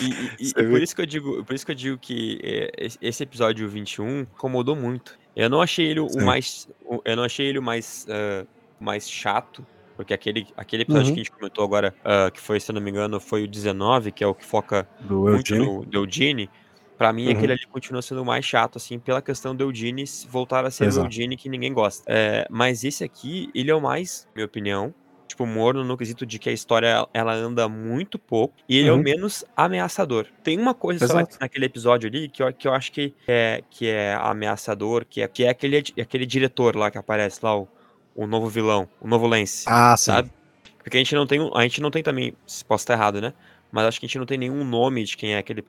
E, 0.00 0.06
e- 0.46 0.48
e- 0.50 0.54
por 0.54 0.80
isso 0.82 0.96
que 0.96 1.02
eu 1.02 1.06
digo, 1.06 1.44
por 1.44 1.54
isso 1.54 1.66
que 1.66 1.72
eu 1.72 1.76
digo 1.76 1.98
que 1.98 2.40
é, 2.42 2.88
esse- 3.00 3.22
episódio 3.22 3.68
21 3.68 4.20
incomodou 4.20 4.74
muito. 4.74 5.18
Eu 5.36 5.48
não 5.50 5.60
achei 5.62 5.86
ele 5.86 6.00
Sim. 6.08 6.20
o 6.20 6.24
mais, 6.24 6.68
eu 7.04 7.16
não 7.16 7.22
achei 7.24 7.46
ele 7.46 7.58
o 7.58 7.62
mais, 7.62 8.06
ah, 8.08 8.44
mais 8.80 9.08
chato, 9.08 9.64
porque 10.02 10.14
aquele, 10.14 10.46
aquele 10.56 10.82
episódio 10.82 11.08
Uhum. 11.08 11.14
que 11.14 11.20
a 11.20 11.24
gente 11.24 11.32
comentou 11.32 11.64
agora, 11.64 11.94
ah, 12.04 12.30
que 12.30 12.40
foi, 12.40 12.58
se 12.60 12.72
não 12.72 12.80
me 12.80 12.90
engano, 12.90 13.18
foi 13.20 13.44
o 13.44 13.48
19, 13.48 14.12
que 14.12 14.22
é 14.22 14.26
o 14.26 14.34
que 14.34 14.44
foca 14.44 14.88
Do 15.00 15.20
muito 15.22 15.54
Eugene. 15.54 15.66
no 15.78 15.84
do 15.86 15.98
Eugene. 16.04 16.50
Pra 16.98 17.12
mim, 17.12 17.26
Uhum. 17.26 17.32
aquele 17.32 17.52
ali 17.54 17.66
continua 17.66 18.00
sendo 18.02 18.22
o 18.22 18.24
mais 18.24 18.44
chato, 18.44 18.76
assim, 18.76 18.98
pela 18.98 19.20
questão 19.20 19.56
do 19.56 19.64
Eugene 19.64 20.04
voltar 20.28 20.64
a 20.64 20.70
ser 20.70 20.84
Exato. 20.84 21.06
o 21.06 21.08
Eugene 21.08 21.36
que 21.36 21.48
ninguém 21.48 21.72
gosta. 21.72 22.04
É, 22.06 22.46
mas 22.50 22.84
esse 22.84 23.02
aqui, 23.02 23.50
ele 23.54 23.70
é 23.70 23.74
o 23.74 23.80
mais, 23.80 24.24
na 24.28 24.32
minha 24.36 24.46
opinião, 24.46 24.94
tipo, 25.26 25.44
morno 25.46 25.82
no 25.82 25.96
quesito 25.96 26.26
de 26.26 26.38
que 26.38 26.48
a 26.50 26.52
história 26.52 27.08
ela 27.14 27.32
anda 27.34 27.66
muito 27.68 28.18
pouco 28.18 28.54
e 28.68 28.76
ele 28.76 28.88
é 28.88 28.92
o 28.92 28.96
Uhum. 28.96 29.02
menos 29.02 29.44
ameaçador. 29.56 30.26
Tem 30.44 30.58
uma 30.58 30.74
coisa 30.74 31.06
Exato. 31.06 31.38
naquele 31.40 31.64
episódio 31.64 32.08
ali 32.08 32.28
que 32.28 32.42
eu, 32.42 32.52
que 32.52 32.68
eu 32.68 32.74
acho 32.74 32.92
que 32.92 33.14
é, 33.26 33.64
que 33.70 33.88
é 33.88 34.14
ameaçador, 34.20 35.04
que 35.08 35.22
é, 35.22 35.26
que 35.28 35.44
é 35.44 35.48
aquele, 35.48 35.82
aquele 36.00 36.26
diretor 36.26 36.76
lá 36.76 36.90
que 36.90 36.98
aparece 36.98 37.40
lá, 37.42 37.56
o, 37.58 37.66
o 38.14 38.26
novo 38.26 38.48
vilão, 38.48 38.88
o 39.00 39.08
novo 39.08 39.26
Lance. 39.26 39.64
Ah, 39.68 39.96
sim. 39.96 40.12
sabe? 40.12 40.30
Porque 40.82 40.96
a 40.96 41.00
gente 41.00 41.14
não 41.14 41.26
tem, 41.26 41.40
um- 41.40 41.56
a 41.56 41.62
gente 41.62 41.80
não 41.80 41.90
tem 41.90 42.02
também, 42.02 42.34
se 42.46 42.64
posso 42.64 42.82
estar 42.82 42.94
errado, 42.94 43.20
né? 43.20 43.32
Mas 43.70 43.86
acho 43.86 44.00
que 44.00 44.06
a 44.06 44.08
gente 44.08 44.18
não 44.18 44.26
tem 44.26 44.36
nenhum 44.38 44.64
nome 44.64 45.04
de 45.04 45.16
quem 45.16 45.34
é 45.34 45.38
aquele 45.38 45.64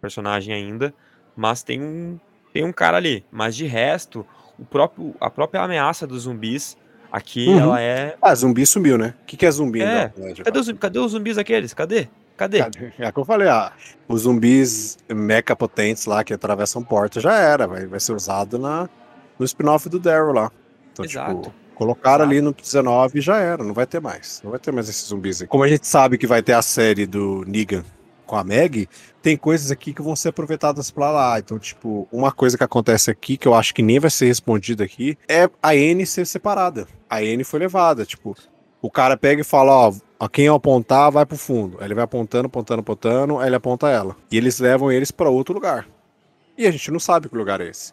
personagem 0.00 0.54
ainda, 0.54 0.92
mas 1.36 1.62
tem 1.62 1.82
um 1.82 2.18
tem 2.52 2.64
um 2.64 2.72
cara 2.72 2.96
ali. 2.96 3.24
Mas 3.32 3.56
de 3.56 3.66
resto, 3.66 4.24
o 4.58 4.64
próprio 4.64 5.14
a 5.20 5.28
própria 5.30 5.62
ameaça 5.62 6.06
dos 6.06 6.22
zumbis 6.22 6.76
aqui, 7.12 7.48
Uhum. 7.48 7.58
ela 7.58 7.80
é 7.80 8.16
Ah, 8.22 8.34
zumbi 8.34 8.64
sumiu, 8.66 8.96
né? 8.98 9.14
O 9.22 9.24
que, 9.26 9.36
que 9.36 9.46
é 9.46 9.50
zumbi? 9.50 9.82
É, 9.82 10.08
Dead, 10.08 10.42
cadê 10.42 10.58
os, 10.58 10.72
cadê 10.72 10.98
os 10.98 11.12
zumbis 11.12 11.36
aqueles? 11.38 11.74
Cadê? 11.74 12.08
Cadê? 12.36 12.58
Cadê? 12.58 12.92
É 12.98 13.08
o 13.08 13.12
que 13.12 13.20
eu 13.20 13.24
falei, 13.24 13.48
ah, 13.48 13.72
os 14.08 14.22
zumbis 14.22 14.96
mecha 15.12 15.54
potentes 15.54 16.06
lá 16.06 16.24
que 16.24 16.32
atravessam 16.34 16.82
porta 16.82 17.20
já 17.20 17.34
era, 17.36 17.66
vai, 17.66 17.86
vai 17.86 18.00
ser 18.00 18.12
usado 18.12 18.58
na, 18.58 18.88
no 19.38 19.44
spin-off 19.44 19.88
do 19.88 19.98
Daryl 20.00 20.32
lá. 20.32 20.50
Então, 20.92 21.04
Exato. 21.04 21.40
tipo, 21.42 21.54
colocaram 21.74 22.24
ali 22.24 22.40
no 22.40 22.52
19 22.52 23.18
e 23.18 23.22
já 23.22 23.38
era, 23.38 23.62
não 23.62 23.74
vai 23.74 23.86
ter 23.86 24.00
mais. 24.00 24.40
Não 24.42 24.50
vai 24.50 24.60
ter 24.60 24.72
mais 24.72 24.88
esses 24.88 25.08
zumbis 25.08 25.42
aí. 25.42 25.48
Como 25.48 25.64
a 25.64 25.68
gente 25.68 25.86
sabe 25.86 26.16
que 26.16 26.26
vai 26.26 26.42
ter 26.42 26.52
a 26.52 26.62
série 26.62 27.06
do 27.06 27.44
Negan 27.46 27.84
com 28.26 28.36
a 28.36 28.44
Meg, 28.44 28.88
tem 29.22 29.36
coisas 29.36 29.70
aqui 29.70 29.92
que 29.92 30.02
vão 30.02 30.16
ser 30.16 30.28
aproveitadas 30.28 30.90
pra 30.90 31.10
lá. 31.10 31.38
Então, 31.38 31.58
tipo, 31.58 32.08
uma 32.10 32.32
coisa 32.32 32.56
que 32.56 32.64
acontece 32.64 33.10
aqui, 33.10 33.36
que 33.36 33.46
eu 33.46 33.54
acho 33.54 33.74
que 33.74 33.82
nem 33.82 33.98
vai 33.98 34.10
ser 34.10 34.26
respondida 34.26 34.84
aqui, 34.84 35.18
é 35.28 35.48
a 35.62 35.74
N 35.76 36.06
ser 36.06 36.26
separada. 36.26 36.86
A 37.08 37.22
N 37.22 37.44
foi 37.44 37.60
levada, 37.60 38.04
tipo, 38.04 38.36
o 38.80 38.90
cara 38.90 39.16
pega 39.16 39.40
e 39.40 39.44
fala, 39.44 39.72
ó, 39.72 39.94
a 40.18 40.28
quem 40.28 40.46
eu 40.46 40.54
apontar 40.54 41.10
vai 41.10 41.26
pro 41.26 41.36
fundo. 41.36 41.78
Aí 41.80 41.86
ele 41.86 41.94
vai 41.94 42.04
apontando, 42.04 42.46
apontando, 42.46 42.80
apontando, 42.80 43.38
aí 43.38 43.48
ele 43.48 43.56
aponta 43.56 43.88
ela. 43.88 44.16
E 44.30 44.36
eles 44.36 44.58
levam 44.58 44.90
eles 44.90 45.10
pra 45.10 45.28
outro 45.28 45.54
lugar. 45.54 45.86
E 46.56 46.66
a 46.66 46.70
gente 46.70 46.90
não 46.90 47.00
sabe 47.00 47.28
que 47.28 47.36
lugar 47.36 47.60
é 47.60 47.68
esse. 47.68 47.92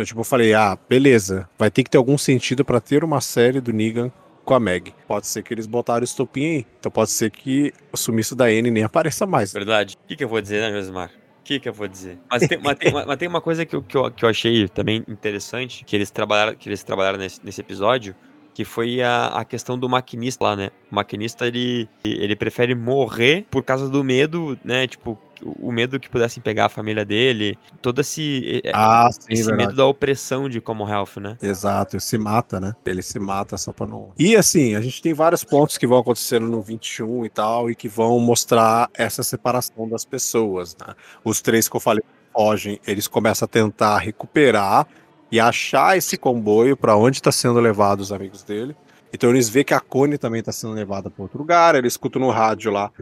Então, 0.00 0.06
tipo, 0.06 0.20
eu 0.20 0.24
falei, 0.24 0.54
ah, 0.54 0.78
beleza, 0.88 1.46
vai 1.58 1.70
ter 1.70 1.84
que 1.84 1.90
ter 1.90 1.98
algum 1.98 2.16
sentido 2.16 2.64
pra 2.64 2.80
ter 2.80 3.04
uma 3.04 3.20
série 3.20 3.60
do 3.60 3.70
Negan 3.70 4.10
com 4.46 4.54
a 4.54 4.58
Meg. 4.60 4.94
Pode 5.06 5.26
ser 5.26 5.42
que 5.42 5.52
eles 5.52 5.66
botaram 5.66 6.00
o 6.00 6.04
estopim 6.04 6.42
aí. 6.46 6.66
Então 6.78 6.90
pode 6.90 7.10
ser 7.10 7.30
que 7.30 7.70
o 7.92 7.98
sumiço 7.98 8.34
da 8.34 8.50
N 8.50 8.70
nem 8.70 8.82
apareça 8.82 9.26
mais. 9.26 9.52
Verdade. 9.52 9.98
O 10.02 10.08
que, 10.08 10.16
que 10.16 10.24
eu 10.24 10.28
vou 10.28 10.40
dizer, 10.40 10.62
né, 10.62 10.72
Josimar? 10.74 11.10
O 11.40 11.42
que, 11.44 11.60
que 11.60 11.68
eu 11.68 11.72
vou 11.74 11.86
dizer? 11.86 12.18
Mas 12.30 12.48
tem, 12.48 12.58
mas 12.58 12.78
tem- 12.78 12.90
mas 12.92 13.16
tem 13.18 13.28
uma 13.28 13.42
coisa 13.42 13.66
que 13.66 13.76
eu, 13.76 13.82
que, 13.82 13.94
eu, 13.94 14.10
que 14.10 14.24
eu 14.24 14.28
achei 14.30 14.68
também 14.68 15.04
interessante, 15.06 15.84
que 15.84 15.94
eles 15.94 16.10
trabalharam, 16.10 16.54
que 16.54 16.66
eles 16.66 16.82
trabalharam 16.82 17.18
nesse, 17.18 17.38
nesse 17.44 17.60
episódio, 17.60 18.14
que 18.54 18.64
foi 18.64 19.02
a, 19.02 19.26
a 19.26 19.44
questão 19.44 19.78
do 19.78 19.86
maquinista 19.86 20.42
lá, 20.44 20.56
né? 20.56 20.70
O 20.90 20.94
maquinista, 20.94 21.46
ele, 21.46 21.86
ele 22.04 22.34
prefere 22.36 22.74
morrer 22.74 23.44
por 23.50 23.62
causa 23.62 23.86
do 23.88 24.02
medo, 24.02 24.58
né? 24.64 24.86
Tipo, 24.86 25.18
o 25.42 25.72
medo 25.72 25.98
que 25.98 26.08
pudessem 26.08 26.42
pegar 26.42 26.66
a 26.66 26.68
família 26.68 27.04
dele, 27.04 27.58
todo 27.80 28.00
esse, 28.00 28.62
Ah, 28.72 29.08
sim, 29.12 29.20
esse 29.30 29.44
verdade. 29.44 29.66
medo 29.66 29.76
da 29.76 29.86
opressão 29.86 30.48
de 30.48 30.60
Como 30.60 30.88
Health, 30.88 31.16
né? 31.20 31.36
Exato, 31.42 31.96
ele 31.96 32.00
se 32.00 32.18
mata, 32.18 32.60
né? 32.60 32.74
Ele 32.84 33.02
se 33.02 33.18
mata 33.18 33.56
só 33.56 33.72
pra 33.72 33.86
não. 33.86 34.12
E 34.18 34.36
assim, 34.36 34.74
a 34.74 34.80
gente 34.80 35.00
tem 35.02 35.14
vários 35.14 35.44
pontos 35.44 35.78
que 35.78 35.86
vão 35.86 35.98
acontecendo 35.98 36.46
no 36.46 36.60
21 36.60 37.24
e 37.24 37.28
tal, 37.30 37.70
e 37.70 37.74
que 37.74 37.88
vão 37.88 38.18
mostrar 38.20 38.90
essa 38.94 39.22
separação 39.22 39.88
das 39.88 40.04
pessoas, 40.04 40.76
né? 40.76 40.94
Os 41.24 41.40
três 41.40 41.68
que 41.68 41.76
eu 41.76 41.80
falei 41.80 42.02
fogem, 42.32 42.80
eles 42.86 43.08
começam 43.08 43.46
a 43.46 43.48
tentar 43.48 43.98
recuperar 43.98 44.86
e 45.32 45.38
achar 45.40 45.96
esse 45.96 46.16
comboio 46.16 46.76
pra 46.76 46.96
onde 46.96 47.22
tá 47.22 47.32
sendo 47.32 47.60
levado 47.60 48.00
os 48.00 48.12
amigos 48.12 48.42
dele. 48.42 48.76
Então 49.12 49.30
eles 49.30 49.48
veem 49.48 49.64
que 49.64 49.74
a 49.74 49.80
Connie 49.80 50.18
também 50.18 50.42
tá 50.42 50.52
sendo 50.52 50.72
levada 50.72 51.10
pra 51.10 51.22
outro 51.22 51.38
lugar, 51.38 51.74
eles 51.74 51.94
escutam 51.94 52.22
no 52.22 52.30
rádio 52.30 52.70
lá 52.70 52.92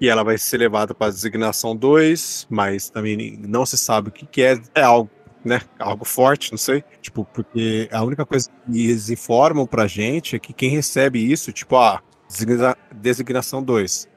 e 0.00 0.08
ela 0.08 0.22
vai 0.24 0.36
ser 0.38 0.58
levada 0.58 0.94
para 0.94 1.10
designação 1.12 1.74
2, 1.76 2.46
mas 2.50 2.90
também 2.90 3.38
não 3.46 3.64
se 3.64 3.76
sabe 3.78 4.08
o 4.08 4.12
que, 4.12 4.26
que 4.26 4.42
é. 4.42 4.60
É 4.74 4.82
algo, 4.82 5.10
né? 5.44 5.60
Algo 5.78 6.04
forte, 6.04 6.50
não 6.50 6.58
sei. 6.58 6.82
Tipo, 7.00 7.24
porque 7.24 7.88
a 7.92 8.02
única 8.02 8.24
coisa 8.26 8.48
que 8.50 8.86
eles 8.88 9.10
informam 9.10 9.66
pra 9.66 9.86
gente 9.86 10.36
é 10.36 10.38
que 10.38 10.52
quem 10.52 10.70
recebe 10.70 11.18
isso, 11.20 11.52
tipo, 11.52 11.76
ah, 11.76 12.02
designa- 12.28 12.76
designação 12.92 13.62
2. 13.62 14.08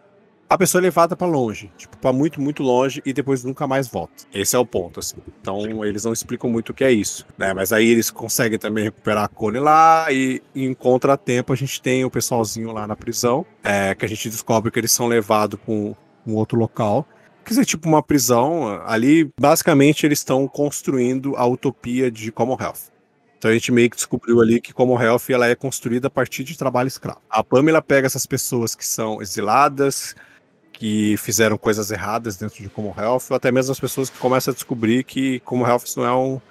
A 0.49 0.57
pessoa 0.57 0.79
é 0.79 0.83
levada 0.83 1.13
pra 1.13 1.27
longe, 1.27 1.69
tipo, 1.77 1.97
pra 1.97 2.13
muito, 2.13 2.39
muito 2.39 2.63
longe 2.63 3.01
e 3.05 3.11
depois 3.11 3.43
nunca 3.43 3.67
mais 3.67 3.85
volta. 3.85 4.23
Esse 4.33 4.55
é 4.55 4.59
o 4.59 4.65
ponto, 4.65 5.01
assim. 5.01 5.17
Então, 5.41 5.83
eles 5.83 6.05
não 6.05 6.13
explicam 6.13 6.49
muito 6.49 6.69
o 6.69 6.73
que 6.73 6.85
é 6.85 6.91
isso, 6.91 7.25
né? 7.37 7.53
Mas 7.53 7.73
aí 7.73 7.85
eles 7.89 8.09
conseguem 8.09 8.57
também 8.57 8.85
recuperar 8.85 9.25
a 9.25 9.27
Connie 9.27 9.59
lá 9.59 10.07
e 10.09 10.41
em 10.55 10.73
contratempo 10.73 11.51
a 11.51 11.55
gente 11.55 11.81
tem 11.81 12.05
o 12.05 12.09
pessoalzinho 12.09 12.71
lá 12.71 12.87
na 12.87 12.95
prisão, 12.95 13.45
é, 13.61 13.93
que 13.93 14.05
a 14.05 14.07
gente 14.07 14.29
descobre 14.29 14.71
que 14.71 14.79
eles 14.79 14.91
são 14.91 15.07
levados 15.07 15.59
para 15.59 15.73
um, 15.73 15.93
um 16.25 16.35
outro 16.35 16.57
local. 16.57 17.05
Quer 17.43 17.49
dizer, 17.49 17.65
tipo 17.65 17.87
uma 17.89 18.01
prisão, 18.01 18.81
ali 18.85 19.29
basicamente 19.37 20.05
eles 20.05 20.19
estão 20.19 20.47
construindo 20.47 21.35
a 21.35 21.45
utopia 21.45 22.09
de 22.09 22.31
Commonwealth. 22.31 22.89
Então 23.37 23.51
a 23.51 23.53
gente 23.53 23.71
meio 23.71 23.89
que 23.89 23.97
descobriu 23.97 24.41
ali 24.41 24.61
que 24.61 24.73
Commonwealth 24.73 25.29
ela 25.29 25.47
é 25.47 25.55
construída 25.55 26.07
a 26.07 26.09
partir 26.09 26.43
de 26.45 26.57
trabalho 26.57 26.87
escravo. 26.87 27.21
A 27.29 27.43
Pamela 27.43 27.81
pega 27.81 28.07
essas 28.07 28.25
pessoas 28.25 28.75
que 28.75 28.85
são 28.85 29.21
exiladas, 29.21 30.15
que 30.77 31.17
fizeram 31.17 31.57
coisas 31.57 31.89
erradas 31.89 32.37
dentro 32.37 32.61
de 32.61 32.69
Como 32.69 32.93
Health, 32.95 33.23
ou 33.31 33.35
até 33.35 33.51
mesmo 33.51 33.71
as 33.71 33.79
pessoas 33.79 34.11
que 34.11 34.19
começam 34.19 34.51
a 34.51 34.53
descobrir 34.53 35.03
que 35.03 35.39
Como 35.39 35.65
Health 35.65 35.85
não 35.97 36.05
é 36.05 36.15
um 36.15 36.41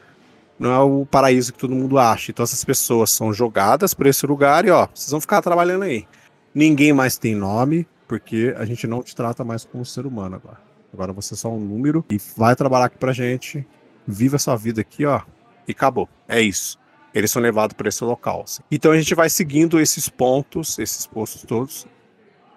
não 0.59 0.73
é 0.73 0.79
o 0.81 1.07
paraíso 1.07 1.53
que 1.53 1.59
todo 1.59 1.75
mundo 1.75 1.97
acha. 1.97 2.33
Então 2.33 2.43
essas 2.43 2.65
pessoas 2.65 3.11
são 3.11 3.33
jogadas 3.33 3.95
para 3.95 4.09
esse 4.09 4.27
lugar 4.27 4.65
e 4.65 4.71
ó, 4.71 4.89
vocês 4.93 5.11
vão 5.13 5.21
ficar 5.21 5.41
trabalhando 5.43 5.85
aí. 5.85 6.09
Ninguém 6.53 6.93
mais 6.93 7.17
tem 7.17 7.37
nome, 7.37 7.87
porque 8.09 8.53
a 8.57 8.65
gente 8.65 8.87
não 8.87 9.01
te 9.01 9.15
trata 9.15 9.45
mais 9.45 9.65
como 9.65 9.85
ser 9.85 10.07
humano 10.07 10.35
agora. 10.35 10.59
Agora 10.93 11.13
você 11.13 11.35
é 11.35 11.37
só 11.37 11.49
um 11.51 11.61
número 11.61 12.05
e 12.11 12.19
vai 12.37 12.57
trabalhar 12.57 12.87
aqui 12.87 12.99
pra 12.99 13.13
gente. 13.13 13.65
Viva 14.09 14.39
sua 14.39 14.57
vida 14.57 14.81
aqui, 14.81 15.05
ó. 15.05 15.21
E 15.69 15.73
acabou. 15.73 16.09
É 16.27 16.41
isso. 16.41 16.79
Eles 17.15 17.31
são 17.31 17.41
levados 17.41 17.75
para 17.77 17.89
esse 17.89 18.03
local. 18.03 18.43
assim. 18.43 18.63
Então 18.73 18.91
a 18.91 18.99
gente 18.99 19.15
vai 19.15 19.31
seguindo 19.31 19.79
esses 19.79 20.09
pontos, 20.09 20.79
esses 20.81 21.07
postos 21.07 21.43
todos. 21.43 21.87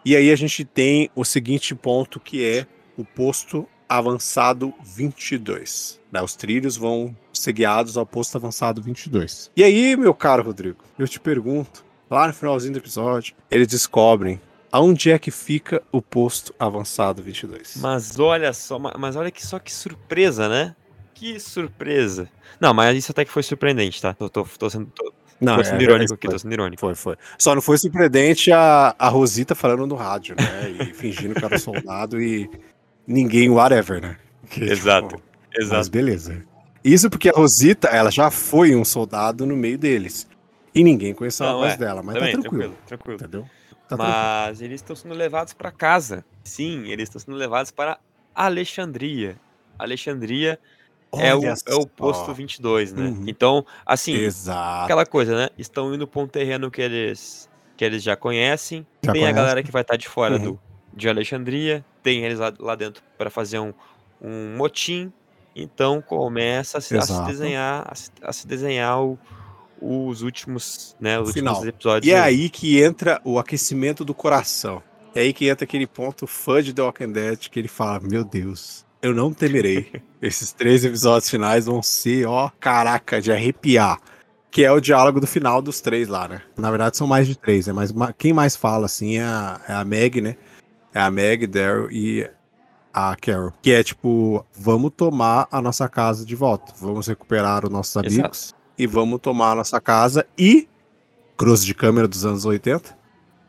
E 0.10 0.16
aí 0.16 0.32
a 0.32 0.36
gente 0.36 0.66
tem 0.66 1.08
o 1.16 1.24
seguinte 1.24 1.76
ponto 1.76 2.20
que 2.20 2.44
é 2.44 2.66
o 2.98 3.06
posto 3.06 3.68
avançado 3.88 4.74
22. 4.84 6.00
Né? 6.12 6.20
Os 6.20 6.36
trilhos 6.36 6.76
vão 6.76 7.16
ser 7.32 7.54
guiados 7.54 7.96
ao 7.96 8.08
posto 8.08 8.36
avançado 8.36 8.82
22. 8.82 9.52
E 9.56 9.64
aí, 9.64 9.96
meu 9.96 10.16
caro 10.16 10.42
Rodrigo, 10.42 10.80
eu 10.98 11.08
te 11.08 11.20
pergunto, 11.20 11.86
lá 12.10 12.26
no 12.26 12.34
finalzinho 12.34 12.74
do 12.74 12.80
episódio, 12.80 13.36
eles 13.52 13.68
descobrem 13.68 14.42
aonde 14.72 15.12
é 15.12 15.20
que 15.20 15.30
fica 15.30 15.80
o 15.92 16.02
posto 16.02 16.56
avançado 16.58 17.22
22. 17.22 17.76
Mas 17.80 18.18
olha 18.18 18.52
só, 18.52 18.80
ma- 18.80 18.96
mas 18.98 19.16
olha 19.16 19.30
que 19.30 19.46
só 19.46 19.60
que 19.60 19.72
surpresa, 19.72 20.50
né? 20.50 20.76
Que 21.14 21.40
surpresa. 21.40 22.28
Não, 22.60 22.74
mas 22.74 22.98
isso 22.98 23.12
até 23.12 23.24
que 23.24 23.32
foi 23.32 23.44
surpreendente, 23.44 24.02
tá? 24.02 24.16
Tô, 24.16 24.28
tô, 24.28 24.44
tô 24.58 24.70
sendo, 24.72 24.88
tô, 24.88 25.14
Não, 25.42 25.58
tô 25.58 25.64
sendo 25.64 25.80
é- 25.82 25.84
irônico 25.84 26.14
é- 26.14 26.16
aqui, 26.16 26.28
tô 26.28 26.38
sendo 26.40 26.54
irônico. 26.54 26.80
Foi, 26.80 26.96
foi. 26.96 27.16
Só 27.38 27.56
não 27.56 27.62
foi 27.62 27.78
surpreendente 27.78 28.52
a, 28.52 28.94
a 28.98 29.08
Rosita 29.10 29.56
falando 29.56 29.88
no 29.88 29.96
rádio, 29.96 30.36
né? 30.38 30.70
E 30.72 30.86
fingindo 30.94 31.34
que 31.36 31.46
era 31.46 31.58
soldado 31.58 32.22
e 32.22 32.50
ninguém, 33.08 33.50
whatever, 33.50 34.02
né? 34.02 34.18
Que, 34.50 34.64
Exato, 34.64 35.10
tipo, 35.16 35.22
Mas 35.56 35.66
Exato. 35.66 35.92
beleza. 35.92 36.44
Isso 36.84 37.10
porque 37.10 37.30
a 37.30 37.34
Rosita, 37.34 37.88
ela 37.90 38.10
já 38.12 38.32
foi 38.32 38.76
um 38.76 38.84
soldado 38.86 39.46
no 39.46 39.56
meio 39.56 39.78
deles. 39.78 40.28
E 40.74 40.84
ninguém 40.84 41.14
conheceu 41.14 41.46
a 41.48 41.52
Não, 41.52 41.60
voz 41.60 41.74
é, 41.74 41.78
dela, 41.78 42.02
mas 42.04 42.16
Também, 42.16 42.36
tá 42.36 42.42
tranquilo, 42.42 42.76
tranquilo, 42.86 42.88
tranquilo. 42.88 43.16
entendeu? 43.16 43.42
Tá 43.88 43.98
tranquilo. 43.98 44.12
Mas 44.14 44.62
eles 44.62 44.76
estão 44.82 44.96
sendo 44.96 45.14
levados 45.16 45.54
para 45.54 45.72
casa. 45.72 46.24
Sim, 46.44 46.88
eles 46.90 47.10
estão 47.10 47.20
sendo 47.20 47.36
levados 47.38 47.72
para 47.72 47.98
Alexandria. 48.34 49.36
Alexandria 49.78 50.60
é 51.14 51.34
o, 51.36 51.44
é 51.46 51.76
o 51.76 51.86
posto 51.88 52.34
22, 52.34 52.94
né? 52.94 53.06
Uhum. 53.06 53.24
Então, 53.28 53.66
assim, 53.86 54.14
Exato. 54.14 54.84
aquela 54.86 55.06
coisa, 55.06 55.36
né? 55.36 55.50
Estão 55.58 55.94
indo 55.94 56.08
para 56.08 56.22
um 56.22 56.28
terreno 56.28 56.70
que 56.70 56.82
eles, 56.82 57.50
que 57.76 57.84
eles 57.86 58.04
já 58.04 58.16
conhecem. 58.16 58.86
Já 59.04 59.12
tem 59.12 59.22
a 59.22 59.26
conhecem. 59.26 59.36
galera 59.36 59.64
que 59.64 59.72
vai 59.72 59.82
estar 59.82 59.96
de 59.98 60.08
fora 60.08 60.36
Uhum. 60.36 60.44
do, 60.44 60.60
de 60.94 61.10
Alexandria. 61.10 61.84
Tem 62.04 62.24
eles 62.24 62.40
lá, 62.40 62.54
lá 62.60 62.76
dentro 62.76 63.02
para 63.18 63.30
fazer 63.30 63.60
um, 63.60 63.74
um 64.22 64.56
motim. 64.58 65.12
Então 65.56 66.02
começa 66.02 66.78
a 66.78 66.82
se, 66.82 66.96
a 66.98 67.02
se 67.02 67.22
desenhar, 67.26 67.86
a 67.90 67.96
se, 67.96 68.12
a 68.22 68.32
se 68.32 68.48
desenhar 68.48 69.02
o- 69.02 69.18
os 69.82 70.22
últimos, 70.22 70.96
né? 71.00 71.18
Os 71.20 71.26
O 71.26 71.28
últimos 71.30 71.52
final. 71.58 71.68
episódios. 71.68 72.08
E 72.12 72.14
é 72.14 72.20
aí. 72.20 72.42
aí 72.44 72.50
que 72.50 72.82
entra 72.82 73.20
o 73.24 73.40
aquecimento 73.40 74.06
do 74.06 74.14
coração. 74.14 74.82
É 75.16 75.22
aí 75.22 75.34
que 75.34 75.48
entra 75.50 75.64
aquele 75.66 75.88
ponto 75.88 76.28
fã 76.28 76.62
de 76.62 76.72
The 76.74 76.82
Walking 76.84 77.12
Dead 77.12 77.48
que 77.50 77.58
ele 77.60 77.68
fala: 77.68 78.00
Meu 78.00 78.24
Deus, 78.24 78.86
eu 79.02 79.14
não 79.14 79.32
temerei. 79.34 79.92
Esses 80.22 80.52
três 80.52 80.84
episódios 80.84 81.30
finais 81.30 81.66
vão 81.66 81.82
ser, 81.82 82.28
ó, 82.28 82.50
caraca, 82.60 83.22
de 83.22 83.32
arrepiar. 83.32 84.00
Que 84.52 84.64
é 84.66 84.72
o 84.72 84.80
diálogo 84.80 85.20
do 85.20 85.28
final 85.28 85.62
dos 85.62 85.80
três 85.80 86.08
lá, 86.08 86.28
né? 86.28 86.42
Na 86.58 86.70
verdade, 86.72 86.98
são 86.98 87.06
mais 87.06 87.28
de 87.28 87.38
três, 87.38 87.68
né? 87.68 87.74
Mas 87.74 87.92
ma- 87.92 88.12
quem 88.12 88.34
mais 88.34 88.56
fala, 88.56 88.88
assim, 88.88 89.18
é 89.18 89.24
a, 89.24 89.62
é 89.68 89.74
a 89.74 89.86
Meg, 89.86 90.20
né? 90.22 90.36
É 90.94 91.00
a 91.00 91.12
Meg, 91.12 91.46
Daryl 91.46 91.90
e 91.92 92.28
a 92.92 93.16
Carol. 93.16 93.54
Que 93.62 93.72
é 93.74 93.84
tipo: 93.84 94.44
vamos 94.56 94.92
tomar 94.98 95.48
a 95.52 95.62
nossa 95.62 95.88
casa 95.88 96.26
de 96.26 96.36
volta. 96.36 96.74
Vamos 96.82 97.08
recuperar 97.08 97.64
os 97.64 97.70
nossos 97.72 97.96
Exato. 97.96 98.20
amigos. 98.20 98.56
E 98.76 98.88
vamos 98.88 99.20
tomar 99.22 99.52
a 99.52 99.56
nossa 99.56 99.80
casa 99.80 100.26
e 100.38 100.68
cruz 101.38 101.64
de 101.64 101.76
câmera 101.76 102.08
dos 102.08 102.26
anos 102.26 102.44
80 102.44 102.98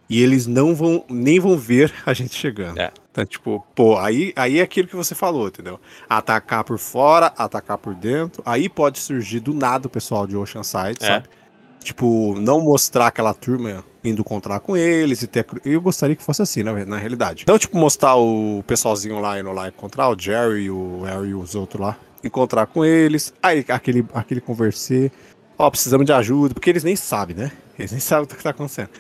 e 0.09 0.21
eles 0.23 0.47
não 0.47 0.75
vão 0.75 1.05
nem 1.09 1.41
vão 1.41 1.57
ver 1.57 1.93
a 2.05 2.13
gente 2.13 2.35
chegando. 2.35 2.79
É. 2.79 2.93
Então, 3.13 3.27
tipo, 3.27 3.67
pô, 3.75 3.99
aí, 3.99 4.33
aí 4.37 4.59
é 4.61 4.63
aquilo 4.63 4.87
que 4.87 4.95
você 4.95 5.15
falou, 5.15 5.49
entendeu? 5.49 5.81
Atacar 6.09 6.63
por 6.63 6.79
fora, 6.79 7.33
atacar 7.37 7.77
por 7.77 7.95
dentro. 7.95 8.43
Aí 8.47 8.69
pode 8.69 8.99
surgir 9.01 9.41
do 9.41 9.53
nada 9.53 9.89
o 9.89 9.91
pessoal 9.91 10.27
de 10.27 10.37
Oceanside, 10.37 10.99
É. 11.01 11.07
sabe? 11.07 11.29
Tipo, 11.83 12.35
não 12.39 12.61
mostrar 12.61 13.07
aquela 13.07 13.33
turma 13.33 13.83
indo 14.05 14.21
encontrar 14.21 14.61
com 14.61 14.77
eles 14.77 15.23
e 15.23 15.27
ter. 15.27 15.47
Eu 15.65 15.81
gostaria 15.81 16.15
que 16.15 16.23
fosse 16.23 16.43
assim, 16.43 16.63
na, 16.63 16.85
na 16.85 16.99
realidade. 16.99 17.43
Então, 17.43 17.59
tipo, 17.59 17.77
mostrar 17.77 18.17
o 18.17 18.63
pessoalzinho 18.67 19.19
lá 19.19 19.41
indo 19.41 19.51
lá 19.51 19.69
encontrar 19.69 20.09
o 20.11 20.19
Jerry, 20.19 20.71
o 20.71 21.03
Harry 21.05 21.31
e 21.31 21.35
os 21.35 21.55
outros 21.55 21.81
lá. 21.81 21.97
Encontrar 22.23 22.67
com 22.67 22.85
eles. 22.85 23.33
Aí 23.43 23.65
aquele, 23.69 24.07
aquele 24.13 24.41
conversar. 24.43 25.11
Ó, 25.59 25.71
precisamos 25.71 26.05
de 26.07 26.13
ajuda, 26.13 26.53
porque 26.55 26.69
eles 26.71 26.85
nem 26.85 26.95
sabem, 26.97 27.35
né? 27.35 27.51
Eles 27.79 27.91
nem 27.93 28.01
sabem 28.01 28.25
o 28.25 28.27
que 28.27 28.43
tá 28.43 28.51
acontecendo. 28.51 28.91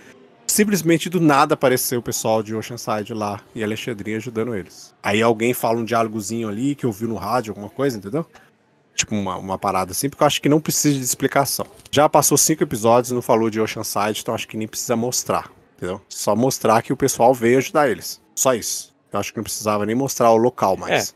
Simplesmente 0.50 1.08
do 1.08 1.20
nada 1.20 1.54
apareceu 1.54 2.00
o 2.00 2.02
pessoal 2.02 2.42
de 2.42 2.56
Oceanside 2.56 3.14
lá 3.14 3.40
e 3.54 3.62
Alexandria 3.62 4.16
ajudando 4.16 4.56
eles. 4.56 4.92
Aí 5.00 5.22
alguém 5.22 5.54
fala 5.54 5.78
um 5.78 5.84
diálogozinho 5.84 6.48
ali 6.48 6.74
que 6.74 6.84
ouviu 6.84 7.06
no 7.06 7.14
rádio, 7.14 7.52
alguma 7.52 7.70
coisa, 7.70 7.96
entendeu? 7.96 8.26
Tipo 8.92 9.14
uma, 9.14 9.36
uma 9.36 9.56
parada 9.56 9.92
assim, 9.92 10.10
porque 10.10 10.24
eu 10.24 10.26
acho 10.26 10.42
que 10.42 10.48
não 10.48 10.60
precisa 10.60 10.98
de 10.98 11.04
explicação. 11.04 11.64
Já 11.92 12.08
passou 12.08 12.36
cinco 12.36 12.64
episódios 12.64 13.12
e 13.12 13.14
não 13.14 13.22
falou 13.22 13.48
de 13.48 13.60
Oceanside, 13.60 14.22
então 14.22 14.34
acho 14.34 14.48
que 14.48 14.56
nem 14.56 14.66
precisa 14.66 14.96
mostrar, 14.96 15.48
entendeu? 15.76 16.00
Só 16.08 16.34
mostrar 16.34 16.82
que 16.82 16.92
o 16.92 16.96
pessoal 16.96 17.32
veio 17.32 17.58
ajudar 17.58 17.88
eles. 17.88 18.20
Só 18.34 18.52
isso. 18.52 18.92
Eu 19.12 19.20
acho 19.20 19.32
que 19.32 19.38
não 19.38 19.44
precisava 19.44 19.86
nem 19.86 19.94
mostrar 19.94 20.32
o 20.32 20.36
local 20.36 20.76
mais. 20.76 21.14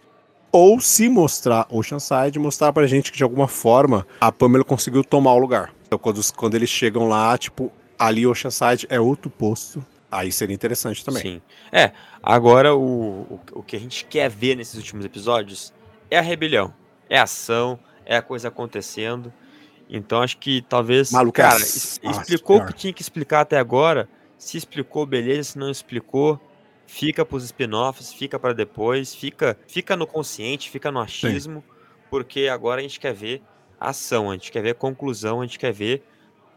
Ou 0.52 0.80
se 0.80 1.08
mostrar 1.08 1.66
Oceanside, 1.70 2.38
mostrar 2.38 2.72
pra 2.72 2.86
gente 2.86 3.10
que 3.10 3.18
de 3.18 3.24
alguma 3.24 3.48
forma 3.48 4.06
a 4.20 4.30
Pamela 4.30 4.62
conseguiu 4.62 5.02
tomar 5.02 5.34
o 5.34 5.38
lugar. 5.38 5.74
Então 5.88 5.98
quando, 5.98 6.20
quando 6.36 6.54
eles 6.54 6.70
chegam 6.70 7.08
lá, 7.08 7.36
tipo, 7.36 7.72
ali 7.98 8.26
Oceanside 8.26 8.86
é 8.88 8.98
outro 9.00 9.30
posto. 9.30 9.84
Aí 10.10 10.30
seria 10.30 10.54
interessante 10.54 11.04
também. 11.04 11.22
Sim. 11.22 11.42
É, 11.72 11.90
agora 12.22 12.74
o, 12.74 12.80
o, 13.22 13.40
o 13.54 13.62
que 13.62 13.74
a 13.74 13.80
gente 13.80 14.04
quer 14.04 14.30
ver 14.30 14.54
nesses 14.54 14.76
últimos 14.76 15.04
episódios 15.04 15.72
é 16.10 16.18
a 16.18 16.22
rebelião. 16.22 16.72
É 17.10 17.18
a 17.18 17.24
ação, 17.24 17.78
é 18.06 18.16
a 18.16 18.22
coisa 18.22 18.48
acontecendo. 18.48 19.32
Então 19.90 20.22
acho 20.22 20.38
que 20.38 20.62
talvez. 20.62 21.10
Maluco, 21.10 21.40
é 21.40 21.44
cara, 21.44 21.56
es- 21.60 22.00
explicou 22.02 22.58
o 22.58 22.66
que 22.66 22.72
tinha 22.74 22.92
que 22.92 23.02
explicar 23.02 23.40
até 23.40 23.58
agora. 23.58 24.08
Se 24.38 24.56
explicou, 24.56 25.04
beleza. 25.04 25.52
Se 25.52 25.58
não 25.58 25.68
explicou, 25.70 26.40
fica 26.86 27.24
pros 27.24 27.44
spin-offs, 27.44 28.12
fica 28.12 28.38
pra 28.38 28.52
depois, 28.52 29.14
fica, 29.14 29.58
fica 29.66 29.96
no 29.96 30.06
consciente, 30.06 30.70
fica 30.70 30.92
no 30.92 31.00
achismo. 31.00 31.62
Porque 32.08 32.46
agora 32.46 32.80
a 32.80 32.82
gente 32.82 33.00
quer 33.00 33.12
ver 33.12 33.42
ação, 33.80 34.30
a 34.30 34.34
gente 34.34 34.52
quer 34.52 34.62
ver 34.62 34.74
conclusão, 34.76 35.40
a 35.40 35.44
gente 35.44 35.58
quer 35.58 35.72
ver 35.72 36.04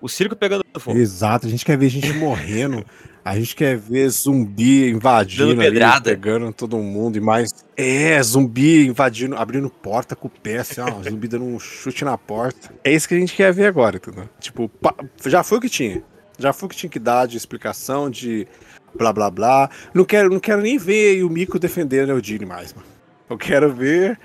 o 0.02 0.08
circo 0.08 0.36
pegando 0.36 0.64
fogo. 0.80 0.98
Exato, 0.98 1.48
a 1.48 1.50
gente 1.50 1.66
quer 1.66 1.78
ver 1.78 1.90
gente 1.90 2.14
morrendo, 2.14 2.86
a 3.26 3.36
gente 3.38 3.56
quer 3.56 3.78
ver 3.78 4.08
zumbi 4.10 4.90
invadindo, 4.90 5.62
ali, 5.62 6.04
pegando 6.04 6.52
todo 6.54 6.78
mundo 6.78 7.18
e 7.18 7.20
mais. 7.22 7.50
É, 7.76 8.22
zumbi 8.22 8.86
invadindo, 8.88 9.36
abrindo 9.36 9.70
porta 9.70 10.16
com 10.16 10.28
o 10.28 10.32
pé, 10.32 10.58
assim, 10.60 10.82
ó, 10.82 11.02
zumbi 11.10 11.28
dando 11.28 11.46
um 11.46 11.60
chute 11.60 12.06
na 12.06 12.18
porta. 12.18 12.72
É 12.84 12.92
isso 12.94 13.08
que 13.08 13.16
a 13.16 13.20
gente 13.20 13.36
quer 13.36 13.52
ver 13.52 13.66
agora, 13.66 13.98
entendeu? 13.98 14.30
Tipo, 14.40 14.70
pa- 14.70 14.96
já 15.26 15.44
foi 15.44 15.58
o 15.58 15.62
que 15.62 15.70
tinha. 15.70 16.02
Já 16.40 16.54
foi 16.54 16.68
o 16.68 16.70
que 16.70 16.76
tinha 16.78 16.90
que 16.90 17.00
dar 17.00 17.26
de 17.28 17.36
explicação, 17.36 18.10
de 18.10 18.48
blá 18.96 19.12
blá 19.12 19.30
blá. 19.32 19.70
Não 19.94 20.06
quero, 20.06 20.30
não 20.30 20.40
quero 20.40 20.62
nem 20.62 20.78
ver 20.78 21.24
o 21.24 21.30
Mico 21.30 21.58
defendendo 21.58 22.10
o 22.10 22.14
Eudine 22.14 22.46
mais, 22.46 22.74
mano. 22.74 22.86
Eu 23.30 23.38
quero 23.38 23.74
ver 23.74 24.18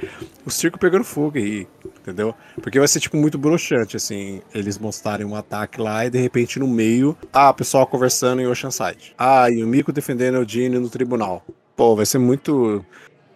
o 0.46 0.50
circo 0.50 0.78
pegando 0.78 1.02
fogo 1.02 1.36
aí, 1.38 1.66
entendeu? 2.02 2.34
Porque 2.60 2.78
vai 2.78 2.86
ser, 2.88 3.00
tipo, 3.00 3.16
muito 3.16 3.38
broxante, 3.38 3.96
assim, 3.96 4.42
eles 4.54 4.78
mostrarem 4.78 5.24
um 5.26 5.34
ataque 5.34 5.80
lá 5.80 6.04
e, 6.04 6.10
de 6.10 6.18
repente, 6.18 6.58
no 6.58 6.68
meio, 6.68 7.16
ah, 7.32 7.50
o 7.50 7.54
pessoal 7.54 7.86
conversando 7.86 8.42
em 8.42 8.46
Oceanside. 8.46 9.14
Ah, 9.16 9.50
e 9.50 9.62
o 9.62 9.66
Mico 9.66 9.92
defendendo 9.92 10.34
o 10.34 10.38
Eudine 10.38 10.78
no 10.78 10.90
tribunal. 10.90 11.44
Pô, 11.76 11.96
vai 11.96 12.04
ser 12.06 12.18
muito... 12.18 12.84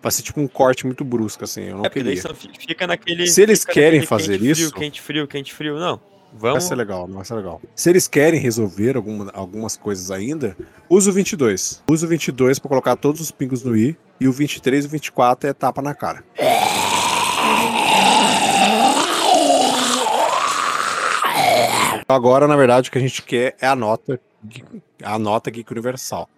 Vai 0.02 0.12
ser, 0.12 0.22
tipo, 0.22 0.40
um 0.40 0.46
corte 0.46 0.84
muito 0.86 1.04
brusco, 1.04 1.42
assim, 1.42 1.62
eu 1.64 1.78
não 1.78 1.84
É 1.86 1.90
queria. 1.90 2.14
fica 2.58 2.86
naquele. 2.86 3.26
Se 3.26 3.42
eles 3.42 3.60
fica 3.60 3.72
querem 3.72 4.00
naquele 4.00 4.06
fazer 4.06 4.38
quente 4.38 4.50
isso- 4.50 4.60
Frio, 4.68 4.72
quente 4.80 5.00
frio, 5.02 5.26
quente 5.26 5.54
frio. 5.54 5.78
Não. 5.80 6.00
Vai 6.38 6.50
Vamos. 6.50 6.64
ser 6.64 6.74
legal, 6.74 7.08
vai 7.08 7.24
ser 7.24 7.34
legal. 7.34 7.62
Se 7.74 7.88
eles 7.88 8.06
querem 8.06 8.38
resolver 8.38 8.94
alguma, 8.96 9.30
algumas 9.32 9.76
coisas 9.76 10.10
ainda, 10.10 10.54
usa 10.88 11.08
o 11.10 11.12
22. 11.12 11.82
Usa 11.88 12.04
o 12.04 12.08
22 12.08 12.58
pra 12.58 12.68
colocar 12.68 12.94
todos 12.94 13.20
os 13.22 13.30
pingos 13.30 13.62
no 13.64 13.74
i, 13.76 13.96
e 14.20 14.28
o 14.28 14.32
23 14.32 14.84
e 14.84 14.86
o 14.86 14.90
24 14.90 15.48
é 15.48 15.52
tapa 15.54 15.80
na 15.80 15.94
cara. 15.94 16.22
Agora, 22.08 22.46
na 22.46 22.56
verdade, 22.56 22.88
o 22.88 22.92
que 22.92 22.98
a 22.98 23.00
gente 23.00 23.22
quer 23.22 23.56
é 23.60 23.66
a 23.66 23.74
nota, 23.74 24.20
a 25.02 25.18
nota 25.18 25.50
Geek 25.50 25.70
Universal. 25.72 26.28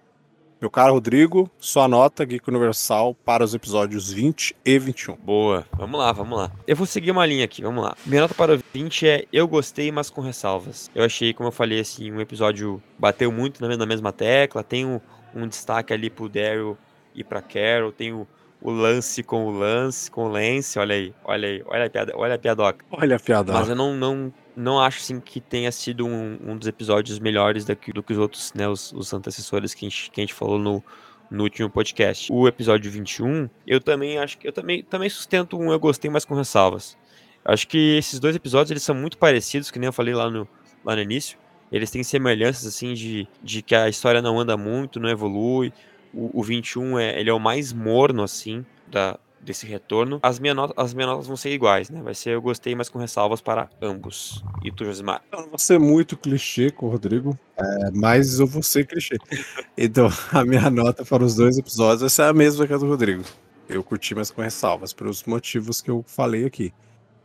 Meu 0.61 0.71
caro 0.71 0.95
Rodrigo, 0.95 1.49
sua 1.59 1.87
nota 1.87 2.25
Geek 2.25 2.49
Universal 2.49 3.15
para 3.25 3.45
os 3.45 3.55
episódios 3.55 4.11
20 4.13 4.57
e 4.65 4.79
21. 4.79 5.15
Boa. 5.17 5.65
Vamos 5.77 6.01
lá, 6.01 6.11
vamos 6.11 6.37
lá. 6.39 6.51
Eu 6.67 6.75
vou 6.75 6.87
seguir 6.87 7.11
uma 7.13 7.25
linha 7.27 7.45
aqui, 7.45 7.63
vamos 7.63 7.85
lá. 7.85 7.95
Minha 8.05 8.23
nota 8.23 8.35
para 8.35 8.55
o 8.55 8.61
20 8.75 9.07
é 9.07 9.25
eu 9.33 9.47
gostei, 9.47 9.93
mas 9.93 10.11
com 10.11 10.21
ressalvas. 10.21 10.91
Eu 10.95 11.05
achei, 11.05 11.33
como 11.33 11.49
eu 11.49 11.53
falei, 11.53 11.79
assim, 11.81 12.11
um 12.11 12.21
episódio 12.21 12.83
bateu 12.99 13.31
muito 13.31 13.61
na 13.63 13.69
me- 13.69 13.77
na 13.77 13.87
mesma 13.87 14.11
tecla, 14.13 14.65
tem 14.65 14.85
um, 14.85 15.01
um 15.35 15.47
destaque 15.47 15.93
ali 15.93 16.11
pro 16.11 16.29
Daryl 16.29 16.77
ir 17.15 17.25
pra 17.25 17.41
Carol, 17.43 17.93
tem 17.93 18.13
o, 18.13 18.27
o 18.61 18.71
lance 18.71 19.23
com 19.23 19.47
o 19.47 19.51
lance, 19.51 20.11
com 20.11 20.25
o 20.25 20.29
Lance, 20.29 20.79
olha 20.79 20.95
aí, 20.95 21.15
olha 21.25 21.49
aí, 21.49 21.63
olha 21.67 21.87
a, 21.87 21.91
piada, 21.91 22.13
olha 22.17 22.35
a 22.35 22.39
piadoca. 22.39 22.85
Olha 22.91 23.17
a 23.17 23.21
piada. 23.21 23.53
Mas 23.53 23.69
eu 23.69 23.77
não, 23.77 23.95
não, 23.95 24.33
não 24.57 24.81
acho 24.81 24.99
assim 24.99 25.21
que 25.21 25.41
tenha 25.41 25.71
sido 25.71 26.07
um, 26.07 26.39
um 26.45 26.57
dos 26.57 26.67
episódios 26.67 27.19
melhores 27.19 27.65
daqui, 27.65 27.93
do 27.93 28.03
que 28.03 28.13
os 28.13 28.19
outros, 28.19 28.53
né, 28.55 28.69
os, 28.69 28.93
os 28.93 29.13
antecessores 29.13 29.75
que 29.75 29.87
a 29.87 29.89
gente, 29.89 30.11
que 30.11 30.21
a 30.21 30.23
gente 30.23 30.35
falou 30.35 30.59
no, 30.59 30.83
no 31.31 31.45
último 31.45 31.71
podcast. 31.71 32.33
O 32.33 32.49
episódio 32.49 32.91
21, 32.91 33.49
eu 33.67 33.81
também 33.81 34.19
acho 34.19 34.39
que 34.39 34.49
eu 34.49 34.53
também, 34.53 34.83
também 34.83 35.09
sustento 35.09 35.59
um 35.59 35.71
eu 35.71 35.79
gostei, 35.79 36.11
mas 36.11 36.25
com 36.25 36.35
ressalvas. 36.35 36.97
Acho 37.45 37.67
que 37.69 37.97
esses 37.97 38.19
dois 38.19 38.35
episódios 38.35 38.71
eles 38.71 38.83
são 38.83 38.95
muito 38.95 39.17
parecidos, 39.19 39.71
que 39.71 39.79
nem 39.79 39.87
eu 39.87 39.93
falei 39.93 40.15
lá 40.15 40.29
no, 40.29 40.49
lá 40.85 40.97
no 40.97 41.03
início. 41.03 41.39
Eles 41.71 41.91
têm 41.91 42.03
semelhanças 42.03 42.67
assim 42.67 42.95
de, 42.95 43.29
de 43.43 43.63
que 43.63 43.75
a 43.75 43.89
história 43.89 44.23
não 44.23 44.39
anda 44.41 44.57
muito, 44.57 44.99
não 44.99 45.09
evolui. 45.09 45.73
O, 46.13 46.41
o 46.41 46.43
21 46.43 46.99
é, 46.99 47.21
ele 47.21 47.31
é 47.31 47.33
o 47.33 47.39
mais 47.39 47.73
morno 47.73 48.23
assim 48.23 48.65
da, 48.87 49.19
desse 49.41 49.67
retorno. 49.67 50.19
As 50.23 50.39
minhas, 50.39 50.57
notas, 50.57 50.77
as 50.77 50.95
minhas 50.95 51.11
notas 51.11 51.27
vão 51.27 51.37
ser 51.37 51.51
iguais, 51.51 51.91
né? 51.91 52.03
Vai 52.03 52.15
ser 52.15 52.31
eu 52.31 52.43
gostei, 52.43 52.75
mas 52.75 52.89
com 52.89 52.99
ressalvas 52.99 53.41
para 53.41 53.69
ambos. 53.81 54.45
E 54.63 54.71
tu, 54.71 54.85
Josimar? 54.85 55.23
Eu 55.33 55.43
não 55.43 55.49
vou 55.49 55.59
ser 55.59 55.79
muito 55.79 56.17
clichê 56.17 56.71
com 56.71 56.87
o 56.87 56.91
Rodrigo, 56.91 57.39
é, 57.57 57.91
mas 57.95 58.39
eu 58.39 58.47
vou 58.47 58.63
ser 58.63 58.87
clichê. 58.87 59.17
Então, 59.81 60.09
a 60.33 60.45
minha 60.45 60.69
nota 60.69 61.05
para 61.05 61.23
os 61.23 61.37
dois 61.37 61.57
episódios 61.57 62.01
vai 62.01 62.11
ser 62.11 62.23
a 62.23 62.33
mesma 62.33 62.67
que 62.67 62.73
a 62.73 62.77
do 62.77 62.89
Rodrigo. 62.89 63.23
Eu 63.69 63.85
curti, 63.85 64.13
mas 64.13 64.29
com 64.29 64.43
ressalvas, 64.43 64.93
pelos 64.93 65.23
motivos 65.23 65.81
que 65.81 65.89
eu 65.89 66.05
falei 66.05 66.45
aqui. 66.45 66.73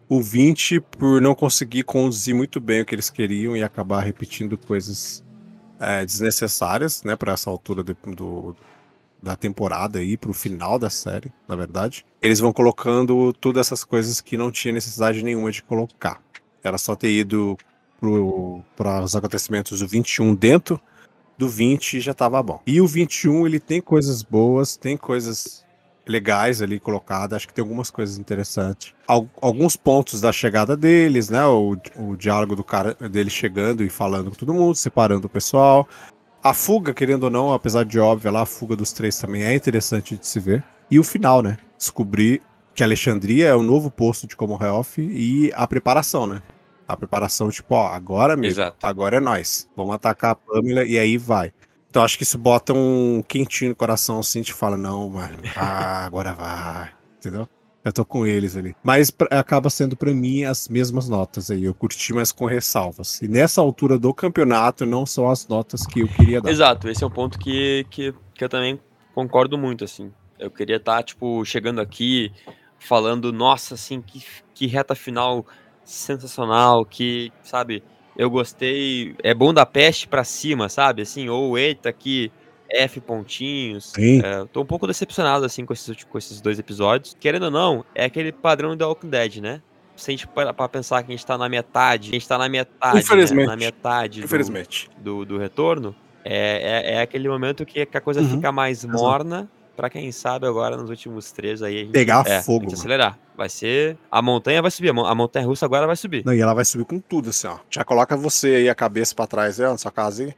O 0.07 0.21
20, 0.21 0.79
por 0.81 1.19
não 1.19 1.33
conseguir 1.33 1.81
conduzir 1.81 2.35
muito 2.35 2.59
bem 2.59 2.81
o 2.81 2.85
que 2.85 2.93
eles 2.93 3.09
queriam 3.09 3.57
e 3.57 3.63
acabar 3.63 4.01
repetindo 4.01 4.55
coisas 4.55 5.23
é, 5.79 6.05
desnecessárias, 6.05 7.01
né, 7.01 7.15
para 7.15 7.33
essa 7.33 7.49
altura 7.49 7.83
de, 7.83 7.95
do, 8.15 8.55
da 9.23 9.37
temporada 9.37 9.99
aí, 9.99 10.17
pro 10.17 10.33
final 10.33 10.77
da 10.77 10.89
série, 10.89 11.31
na 11.47 11.55
verdade. 11.55 12.05
Eles 12.21 12.41
vão 12.41 12.51
colocando 12.51 13.31
todas 13.31 13.67
essas 13.67 13.85
coisas 13.85 14.19
que 14.19 14.35
não 14.35 14.51
tinha 14.51 14.73
necessidade 14.73 15.23
nenhuma 15.23 15.49
de 15.49 15.63
colocar. 15.63 16.21
Era 16.61 16.77
só 16.77 16.93
ter 16.93 17.11
ido 17.11 17.57
para 18.75 19.01
os 19.01 19.15
acontecimentos 19.15 19.79
do 19.79 19.87
21 19.87 20.35
dentro 20.35 20.79
do 21.37 21.47
20 21.47 22.01
já 22.01 22.13
tava 22.13 22.43
bom. 22.43 22.61
E 22.67 22.81
o 22.81 22.87
21 22.87 23.47
ele 23.47 23.59
tem 23.61 23.81
coisas 23.81 24.21
boas, 24.21 24.75
tem 24.75 24.97
coisas 24.97 25.63
legais 26.05 26.61
ali 26.61 26.79
colocadas, 26.79 27.37
acho 27.37 27.47
que 27.47 27.53
tem 27.53 27.63
algumas 27.63 27.89
coisas 27.89 28.17
interessantes. 28.17 28.93
alguns 29.07 29.77
pontos 29.77 30.19
da 30.19 30.33
chegada 30.33 30.75
deles, 30.75 31.29
né? 31.29 31.45
O, 31.45 31.77
o 31.95 32.15
diálogo 32.17 32.57
do 32.57 32.63
cara 32.63 32.93
dele 32.93 33.29
chegando 33.29 33.83
e 33.83 33.89
falando 33.89 34.29
com 34.31 34.35
todo 34.35 34.53
mundo, 34.53 34.75
separando 34.75 35.27
o 35.27 35.29
pessoal. 35.29 35.87
A 36.43 36.53
fuga, 36.53 36.93
querendo 36.93 37.23
ou 37.23 37.29
não, 37.29 37.53
apesar 37.53 37.85
de 37.85 37.97
óbvia 37.97 38.29
lá, 38.29 38.41
a 38.41 38.45
fuga 38.45 38.75
dos 38.75 38.91
três 38.91 39.17
também 39.17 39.43
é 39.43 39.55
interessante 39.55 40.17
de 40.17 40.27
se 40.27 40.41
ver. 40.41 40.61
E 40.91 40.99
o 40.99 41.03
final, 41.03 41.41
né? 41.41 41.57
Descobrir 41.77 42.41
que 42.75 42.83
Alexandria 42.83 43.47
é 43.47 43.55
o 43.55 43.63
novo 43.63 43.89
posto 43.89 44.27
de 44.27 44.35
Commonwealth 44.35 44.97
e 44.97 45.51
a 45.55 45.65
preparação, 45.65 46.27
né? 46.27 46.41
A 46.85 46.97
preparação, 46.97 47.49
tipo, 47.49 47.73
ó, 47.75 47.87
agora 47.87 48.35
mesmo, 48.35 48.61
Exato. 48.61 48.85
agora 48.85 49.17
é 49.17 49.19
nós. 49.21 49.69
Vamos 49.75 49.95
atacar 49.95 50.31
a 50.31 50.35
Pamela 50.35 50.83
e 50.83 50.99
aí 50.99 51.17
vai. 51.17 51.53
Então 51.89 52.03
acho 52.03 52.17
que 52.17 52.23
isso 52.23 52.37
bota 52.37 52.73
um 52.73 53.23
quentinho 53.25 53.69
no 53.69 53.75
coração 53.75 54.19
assim, 54.19 54.41
te 54.41 54.53
fala, 54.53 54.75
não, 54.75 55.09
mano, 55.09 55.37
ah, 55.55 56.05
agora 56.05 56.33
vai. 56.33 56.89
Entendeu? 57.19 57.47
Eu 57.83 57.91
tô 57.91 58.05
com 58.05 58.25
eles 58.25 58.55
ali. 58.55 58.75
Mas 58.81 59.11
pra- 59.11 59.27
acaba 59.39 59.69
sendo 59.69 59.97
pra 59.97 60.13
mim 60.13 60.45
as 60.45 60.69
mesmas 60.69 61.09
notas 61.09 61.51
aí. 61.51 61.65
Eu 61.65 61.73
curti, 61.73 62.13
mas 62.13 62.31
com 62.31 62.45
ressalvas. 62.45 63.21
E 63.21 63.27
nessa 63.27 63.59
altura 63.59 63.99
do 63.99 64.13
campeonato 64.13 64.85
não 64.85 65.05
são 65.05 65.29
as 65.29 65.47
notas 65.47 65.85
que 65.85 65.99
eu 65.99 66.07
queria 66.07 66.41
dar. 66.41 66.49
Exato, 66.49 66.87
esse 66.87 67.03
é 67.03 67.07
um 67.07 67.11
ponto 67.11 67.37
que, 67.37 67.85
que, 67.89 68.13
que 68.33 68.43
eu 68.43 68.49
também 68.49 68.79
concordo 69.13 69.57
muito, 69.57 69.83
assim. 69.83 70.11
Eu 70.39 70.49
queria 70.49 70.77
estar, 70.77 71.03
tipo, 71.03 71.43
chegando 71.43 71.81
aqui, 71.81 72.31
falando, 72.79 73.33
nossa, 73.33 73.73
assim, 73.75 74.01
que, 74.01 74.23
que 74.53 74.65
reta 74.65 74.95
final 74.95 75.45
sensacional, 75.83 76.85
que, 76.85 77.31
sabe, 77.43 77.83
eu 78.17 78.29
gostei, 78.29 79.15
é 79.23 79.33
bom 79.33 79.53
da 79.53 79.65
peste 79.65 80.07
pra 80.07 80.23
cima, 80.23 80.69
sabe, 80.69 81.01
assim, 81.01 81.27
ou 81.29 81.57
eita, 81.57 81.91
que 81.91 82.31
F 82.73 82.99
pontinhos. 82.99 83.91
Sim. 83.95 84.21
É, 84.23 84.45
tô 84.51 84.61
um 84.61 84.65
pouco 84.65 84.87
decepcionado, 84.87 85.45
assim, 85.45 85.65
com 85.65 85.73
esses, 85.73 86.03
com 86.03 86.17
esses 86.17 86.41
dois 86.41 86.57
episódios. 86.59 87.15
Querendo 87.19 87.43
ou 87.43 87.51
não, 87.51 87.85
é 87.93 88.05
aquele 88.05 88.31
padrão 88.31 88.75
do 88.75 88.85
Walking 88.87 89.09
Dead, 89.09 89.37
né? 89.37 89.61
Se 89.95 90.09
a 90.09 90.13
gente 90.13 90.27
parar 90.27 90.53
pra 90.53 90.67
pensar 90.67 91.03
que 91.03 91.11
a 91.11 91.15
gente 91.15 91.25
tá 91.25 91.37
na 91.37 91.47
metade, 91.47 92.09
a 92.09 92.13
gente 92.13 92.27
tá 92.27 92.37
na 92.37 92.49
metade, 92.49 92.95
né? 92.95 93.01
Infelizmente. 93.01 93.47
na 93.47 93.55
metade 93.55 94.21
do- 94.21 94.25
Infelizmente. 94.25 94.89
do, 94.97 95.23
do 95.23 95.37
retorno, 95.37 95.95
é, 96.25 96.91
é, 96.91 96.93
é 96.95 97.01
aquele 97.01 97.29
momento 97.29 97.63
que, 97.65 97.87
a 97.93 98.01
coisa 98.01 98.19
Uhum. 98.21 98.29
fica 98.29 98.51
mais 98.51 98.83
morna. 98.83 99.47
Pra 99.75 99.89
quem 99.89 100.11
sabe 100.11 100.45
agora 100.45 100.77
nos 100.77 100.87
últimos 100.91 101.31
três 101.31 101.63
aí 101.63 101.77
a 101.77 101.79
gente 101.79 101.91
Pegar 101.91 102.23
é, 102.27 102.43
fogo, 102.43 102.69
a 102.69 102.73
acelerar. 102.73 103.17
Vai 103.35 103.49
ser. 103.49 103.97
A 104.11 104.21
montanha 104.21 104.61
vai 104.61 104.69
subir. 104.69 104.89
A, 104.89 104.93
mon- 104.93 105.05
a 105.07 105.15
montanha 105.15 105.47
russa 105.47 105.65
agora 105.65 105.87
vai 105.87 105.95
subir. 105.95 106.23
Não, 106.23 106.31
e 106.31 106.39
ela 106.39 106.53
vai 106.53 106.63
subir 106.63 106.85
com 106.85 106.99
tudo, 106.99 107.31
assim, 107.31 107.47
ó. 107.47 107.57
Já 107.71 107.83
coloca 107.83 108.15
você 108.15 108.49
aí 108.49 108.69
a 108.69 108.75
cabeça 108.75 109.15
pra 109.15 109.25
trás, 109.25 109.59
ó, 109.59 109.71
na 109.71 109.77
sua 109.79 109.89
casa 109.91 110.25
aí. 110.25 110.33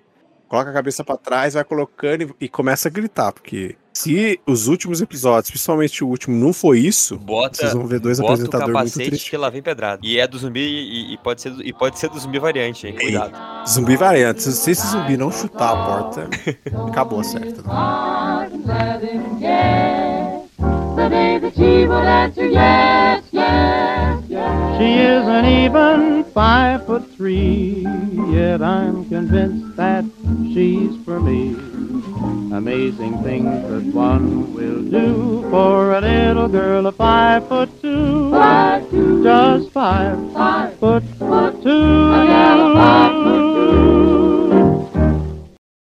Coloca 0.47 0.69
a 0.69 0.73
cabeça 0.73 1.03
pra 1.03 1.17
trás, 1.17 1.53
vai 1.53 1.63
colocando 1.63 2.36
e, 2.39 2.45
e 2.45 2.49
começa 2.49 2.88
a 2.88 2.91
gritar, 2.91 3.31
porque 3.31 3.75
se 3.93 4.39
os 4.45 4.67
últimos 4.67 5.01
episódios, 5.01 5.49
principalmente 5.49 6.03
o 6.03 6.08
último, 6.08 6.36
não 6.36 6.51
foi 6.51 6.79
isso, 6.79 7.17
Bota, 7.17 7.58
vocês 7.58 7.73
vão 7.73 7.88
ver 7.88 7.99
dois 7.99 8.19
bota 8.19 8.31
o 8.31 8.34
apresentadores 8.34 8.73
muito 8.73 8.77
capacete 8.77 9.10
tristes. 9.10 9.29
que 9.29 9.38
lá 9.38 9.49
vem 9.49 9.62
pedrada. 9.62 10.01
E 10.03 10.19
é 10.19 10.27
do 10.27 10.38
zumbi 10.38 10.60
e, 10.60 11.13
e 11.13 11.17
pode, 11.17 11.41
ser 11.41 11.51
do, 11.51 11.63
e 11.63 11.71
pode 11.71 11.97
ser 11.97 12.10
do 12.10 12.19
zumbi 12.19 12.38
variante, 12.38 12.88
hein? 12.88 12.95
Cuidado. 12.95 13.34
Zumbi 13.67 13.95
variante. 13.95 14.43
Se 14.43 14.51
se 14.51 14.71
esse 14.71 14.88
zumbi 14.88 15.15
não 15.15 15.31
chutar 15.31 15.71
a 15.71 15.86
porta, 15.86 16.29
acabou 16.89 17.21
a 17.21 17.23
certa. 17.23 17.63
heart 22.05 24.14
and 24.45 24.63
let 24.63 24.86
him 24.86 24.95
guess 24.95 25.25
the 25.25 25.41
day 25.41 25.41
that 25.41 25.41
she 25.41 25.43
isn't 25.43 25.45
even 25.45 26.23
five 26.31 26.86
foot 26.86 27.10
three, 27.15 27.86
yet 28.34 28.62
I'm 28.62 29.08
convinced 29.10 29.75
that 29.75 30.05
she's 30.53 31.03
for 31.05 31.19
me. 31.19 31.55
Amazing 32.55 33.21
things 33.23 33.69
that 33.69 33.84
one 33.93 34.53
will 34.53 34.84
do 34.84 35.41
for 35.49 35.93
a 35.93 36.01
little 36.01 36.47
girl 36.47 36.88
of 36.88 36.95
five 36.95 37.47
foot 37.47 37.69
two. 37.81 38.31
Five, 38.31 38.89
two, 38.89 39.23
Just 39.23 39.71
five 39.71 40.34
five, 40.34 40.77
foot 40.79 41.03
foot, 41.19 41.63
two. 41.63 41.69
a 41.69 42.60
of 42.62 42.73
five 42.75 44.24